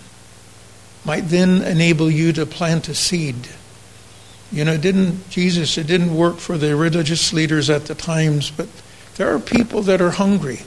might 1.05 1.29
then 1.29 1.61
enable 1.61 2.09
you 2.09 2.33
to 2.33 2.45
plant 2.45 2.89
a 2.89 2.95
seed. 2.95 3.49
You 4.51 4.65
know, 4.65 4.73
it 4.73 4.81
didn't 4.81 5.29
Jesus, 5.29 5.77
it 5.77 5.87
didn't 5.87 6.15
work 6.15 6.37
for 6.37 6.57
the 6.57 6.75
religious 6.75 7.33
leaders 7.33 7.69
at 7.69 7.85
the 7.85 7.95
times, 7.95 8.51
but 8.51 8.67
there 9.15 9.33
are 9.33 9.39
people 9.39 9.81
that 9.83 10.01
are 10.01 10.11
hungry 10.11 10.61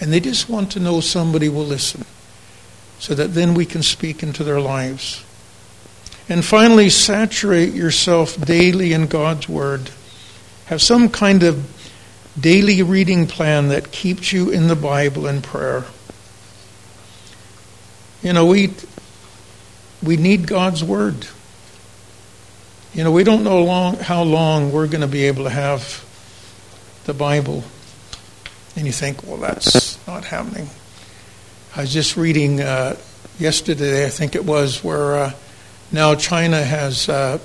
and 0.00 0.12
they 0.12 0.20
just 0.20 0.48
want 0.48 0.72
to 0.72 0.80
know 0.80 1.00
somebody 1.00 1.48
will 1.48 1.64
listen 1.64 2.04
so 2.98 3.14
that 3.14 3.34
then 3.34 3.54
we 3.54 3.66
can 3.66 3.82
speak 3.82 4.22
into 4.22 4.44
their 4.44 4.60
lives. 4.60 5.24
And 6.28 6.44
finally, 6.44 6.90
saturate 6.90 7.72
yourself 7.72 8.40
daily 8.40 8.92
in 8.92 9.06
God's 9.06 9.48
Word. 9.48 9.90
Have 10.66 10.82
some 10.82 11.08
kind 11.08 11.42
of 11.42 11.72
daily 12.38 12.82
reading 12.82 13.26
plan 13.26 13.68
that 13.68 13.92
keeps 13.92 14.32
you 14.32 14.50
in 14.50 14.66
the 14.66 14.76
Bible 14.76 15.26
and 15.26 15.42
prayer. 15.42 15.84
You 18.22 18.32
know, 18.32 18.46
we, 18.46 18.72
we 20.02 20.16
need 20.16 20.46
God's 20.46 20.82
Word. 20.82 21.26
You 22.94 23.04
know, 23.04 23.12
we 23.12 23.24
don't 23.24 23.44
know 23.44 23.62
long, 23.62 23.96
how 23.96 24.22
long 24.22 24.72
we're 24.72 24.86
going 24.86 25.02
to 25.02 25.06
be 25.06 25.24
able 25.24 25.44
to 25.44 25.50
have 25.50 26.02
the 27.04 27.14
Bible. 27.14 27.62
And 28.74 28.86
you 28.86 28.92
think, 28.92 29.22
well, 29.22 29.36
that's 29.36 30.04
not 30.06 30.24
happening. 30.24 30.68
I 31.74 31.82
was 31.82 31.92
just 31.92 32.16
reading 32.16 32.60
uh, 32.60 32.96
yesterday, 33.38 34.06
I 34.06 34.08
think 34.08 34.34
it 34.34 34.44
was, 34.44 34.82
where 34.82 35.16
uh, 35.16 35.32
now 35.92 36.14
China 36.14 36.62
has 36.62 37.08
uh, 37.08 37.38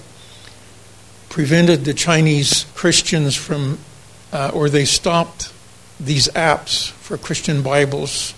prevented 1.29 1.83
the 1.83 1.93
Chinese 1.93 2.65
Christians 2.75 3.35
from, 3.35 3.79
uh, 4.31 4.51
or 4.53 4.69
they 4.69 4.85
stopped 4.85 5.51
these 5.99 6.27
apps 6.29 6.91
for 6.91 7.17
Christian 7.17 7.61
Bibles 7.61 8.33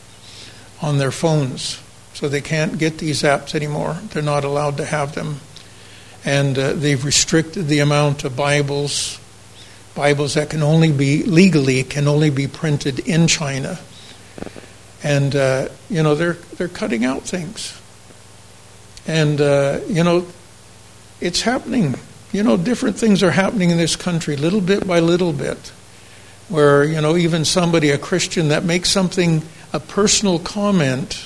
on 0.82 0.98
their 0.98 1.12
phones. 1.12 1.80
So 2.14 2.30
they 2.30 2.42
can't 2.42 2.78
get 2.78 3.00
these 3.00 3.24
apps 3.24 3.56
anymore. 3.56 3.98
They're 4.10 4.22
not 4.22 4.44
allowed 4.44 4.78
to 4.78 4.86
have 4.86 5.16
them. 5.16 5.40
And 6.24 6.58
uh, 6.58 6.74
they've 6.74 7.04
restricted 7.04 7.68
the 7.68 7.80
amount 7.80 8.24
of 8.24 8.36
Bibles 8.36 9.20
Bibles 9.96 10.34
that 10.34 10.50
can 10.50 10.64
only 10.64 10.92
be 10.92 11.24
legally 11.24 11.84
can 11.84 12.08
only 12.08 12.32
be 12.32 12.48
printed 12.48 13.00
in 13.00 13.28
China, 13.28 13.80
and 15.04 15.36
uh, 15.36 15.70
you 15.88 16.02
know 16.02 16.16
they're 16.16 16.34
they're 16.58 16.68
cutting 16.68 17.06
out 17.06 17.22
things, 17.22 17.80
and 19.06 19.40
uh, 19.40 19.82
you 19.88 20.04
know 20.04 20.26
it's 21.22 21.42
happening. 21.42 21.94
You 22.32 22.42
know 22.42 22.58
different 22.58 22.98
things 22.98 23.22
are 23.22 23.30
happening 23.30 23.70
in 23.70 23.78
this 23.78 23.96
country, 23.96 24.36
little 24.36 24.62
bit 24.62 24.88
by 24.88 25.00
little 25.00 25.32
bit, 25.32 25.72
where 26.50 26.84
you 26.84 27.00
know 27.00 27.16
even 27.16 27.46
somebody 27.46 27.92
a 27.92 28.00
Christian 28.00 28.48
that 28.48 28.64
makes 28.64 28.90
something 28.90 29.44
a 29.74 29.80
personal 29.80 30.40
comment 30.40 31.24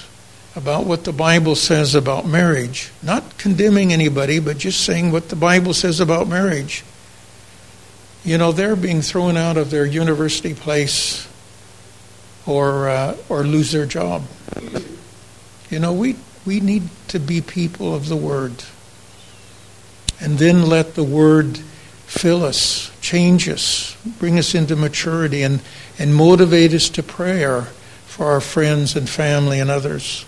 about 0.58 0.86
what 0.86 1.06
the 1.06 1.14
Bible 1.14 1.56
says 1.56 1.96
about 1.96 2.26
marriage, 2.26 2.92
not 3.02 3.38
condemning 3.38 3.94
anybody, 3.94 4.40
but 4.40 4.58
just 4.58 4.84
saying 4.84 5.14
what 5.14 5.30
the 5.30 5.36
Bible 5.38 5.74
says 5.74 6.02
about 6.02 6.28
marriage 6.28 6.84
you 8.28 8.38
know, 8.38 8.52
they're 8.52 8.76
being 8.76 9.02
thrown 9.02 9.38
out 9.38 9.56
of 9.56 9.72
their 9.72 9.86
university 9.86 10.54
place 10.54 11.26
or, 12.46 12.90
uh, 12.90 13.16
or 13.30 13.44
lose 13.44 13.72
their 13.72 13.86
job. 13.86 14.24
You 15.70 15.80
know, 15.80 15.94
we, 15.94 16.18
we 16.46 16.60
need 16.60 16.90
to 17.08 17.20
be 17.20 17.40
people 17.40 17.96
of 17.96 18.10
the 18.10 18.18
Word. 18.18 18.66
And 20.20 20.38
then 20.38 20.68
let 20.68 20.96
the 20.96 21.06
Word 21.06 21.58
fill 22.06 22.44
us, 22.44 22.92
change 23.00 23.48
us, 23.48 23.96
bring 24.20 24.38
us 24.38 24.54
into 24.54 24.76
maturity, 24.76 25.42
and, 25.44 25.62
and 25.98 26.14
motivate 26.14 26.74
us 26.74 26.90
to 26.90 27.04
prayer 27.04 27.62
for 28.08 28.26
our 28.26 28.42
friends 28.42 28.98
and 28.98 29.08
family 29.08 29.62
and 29.62 29.72
others. 29.72 30.26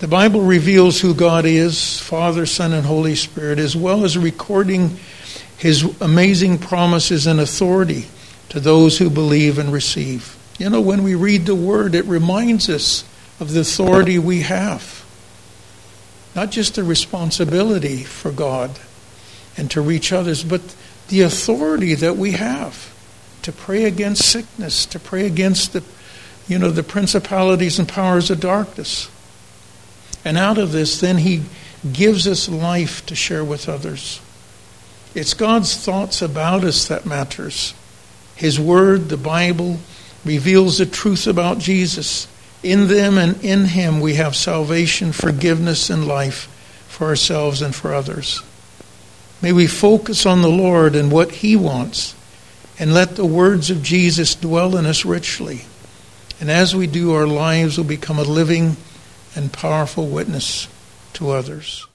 The 0.00 0.08
Bible 0.08 0.40
reveals 0.40 0.98
who 0.98 1.12
God 1.14 1.44
is, 1.44 2.00
Father, 2.00 2.46
Son, 2.46 2.72
and 2.72 2.86
Holy 2.86 3.14
Spirit, 3.14 3.58
as 3.58 3.76
well 3.76 4.06
as 4.06 4.16
recording 4.16 4.98
his 5.58 5.82
amazing 6.00 6.56
promises 6.56 7.26
and 7.26 7.38
authority 7.38 8.06
to 8.48 8.60
those 8.60 8.96
who 8.96 9.10
believe 9.10 9.58
and 9.58 9.70
receive. 9.70 10.38
You 10.58 10.70
know, 10.70 10.80
when 10.80 11.02
we 11.02 11.14
read 11.14 11.44
the 11.44 11.54
Word, 11.54 11.94
it 11.94 12.06
reminds 12.06 12.70
us 12.70 13.04
of 13.38 13.52
the 13.52 13.60
authority 13.60 14.18
we 14.18 14.40
have. 14.40 15.04
not 16.34 16.50
just 16.50 16.76
the 16.76 16.84
responsibility 16.84 18.04
for 18.04 18.30
God 18.30 18.78
and 19.56 19.70
to 19.70 19.80
reach 19.80 20.12
others, 20.12 20.44
but 20.44 20.62
the 21.08 21.22
authority 21.22 21.94
that 21.94 22.16
we 22.16 22.32
have 22.32 22.94
to 23.42 23.52
pray 23.52 23.84
against 23.84 24.24
sickness, 24.24 24.86
to 24.86 24.98
pray 24.98 25.26
against 25.26 25.72
the, 25.72 25.82
you 26.46 26.58
know, 26.58 26.70
the 26.70 26.82
principalities 26.82 27.78
and 27.78 27.88
powers 27.88 28.30
of 28.30 28.40
darkness. 28.40 29.10
And 30.24 30.36
out 30.36 30.58
of 30.58 30.72
this, 30.72 31.00
then 31.00 31.18
He 31.18 31.42
gives 31.92 32.26
us 32.26 32.48
life 32.48 33.04
to 33.06 33.14
share 33.14 33.44
with 33.44 33.68
others. 33.68 34.20
It's 35.14 35.34
God's 35.34 35.76
thoughts 35.76 36.22
about 36.22 36.62
us 36.62 36.86
that 36.88 37.06
matters. 37.06 37.74
His 38.36 38.60
Word, 38.60 39.08
the 39.08 39.16
Bible, 39.16 39.78
reveals 40.24 40.78
the 40.78 40.86
truth 40.86 41.26
about 41.26 41.58
Jesus. 41.58 42.28
In 42.62 42.88
them 42.88 43.18
and 43.18 43.42
in 43.42 43.64
Him 43.64 44.00
we 44.00 44.14
have 44.14 44.36
salvation, 44.36 45.12
forgiveness, 45.12 45.90
and 45.90 46.06
life 46.06 46.48
for 46.88 47.06
ourselves 47.06 47.62
and 47.62 47.74
for 47.74 47.94
others. 47.94 48.42
May 49.42 49.52
we 49.52 49.66
focus 49.66 50.26
on 50.26 50.42
the 50.42 50.48
Lord 50.48 50.94
and 50.94 51.10
what 51.10 51.32
He 51.32 51.56
wants, 51.56 52.14
and 52.78 52.92
let 52.92 53.16
the 53.16 53.26
words 53.26 53.70
of 53.70 53.82
Jesus 53.82 54.34
dwell 54.34 54.76
in 54.76 54.84
us 54.84 55.04
richly. 55.04 55.62
And 56.40 56.50
as 56.50 56.76
we 56.76 56.86
do, 56.86 57.12
our 57.12 57.26
lives 57.26 57.78
will 57.78 57.84
become 57.84 58.18
a 58.18 58.22
living 58.22 58.76
and 59.34 59.52
powerful 59.52 60.08
witness 60.08 60.68
to 61.14 61.30
others. 61.30 61.86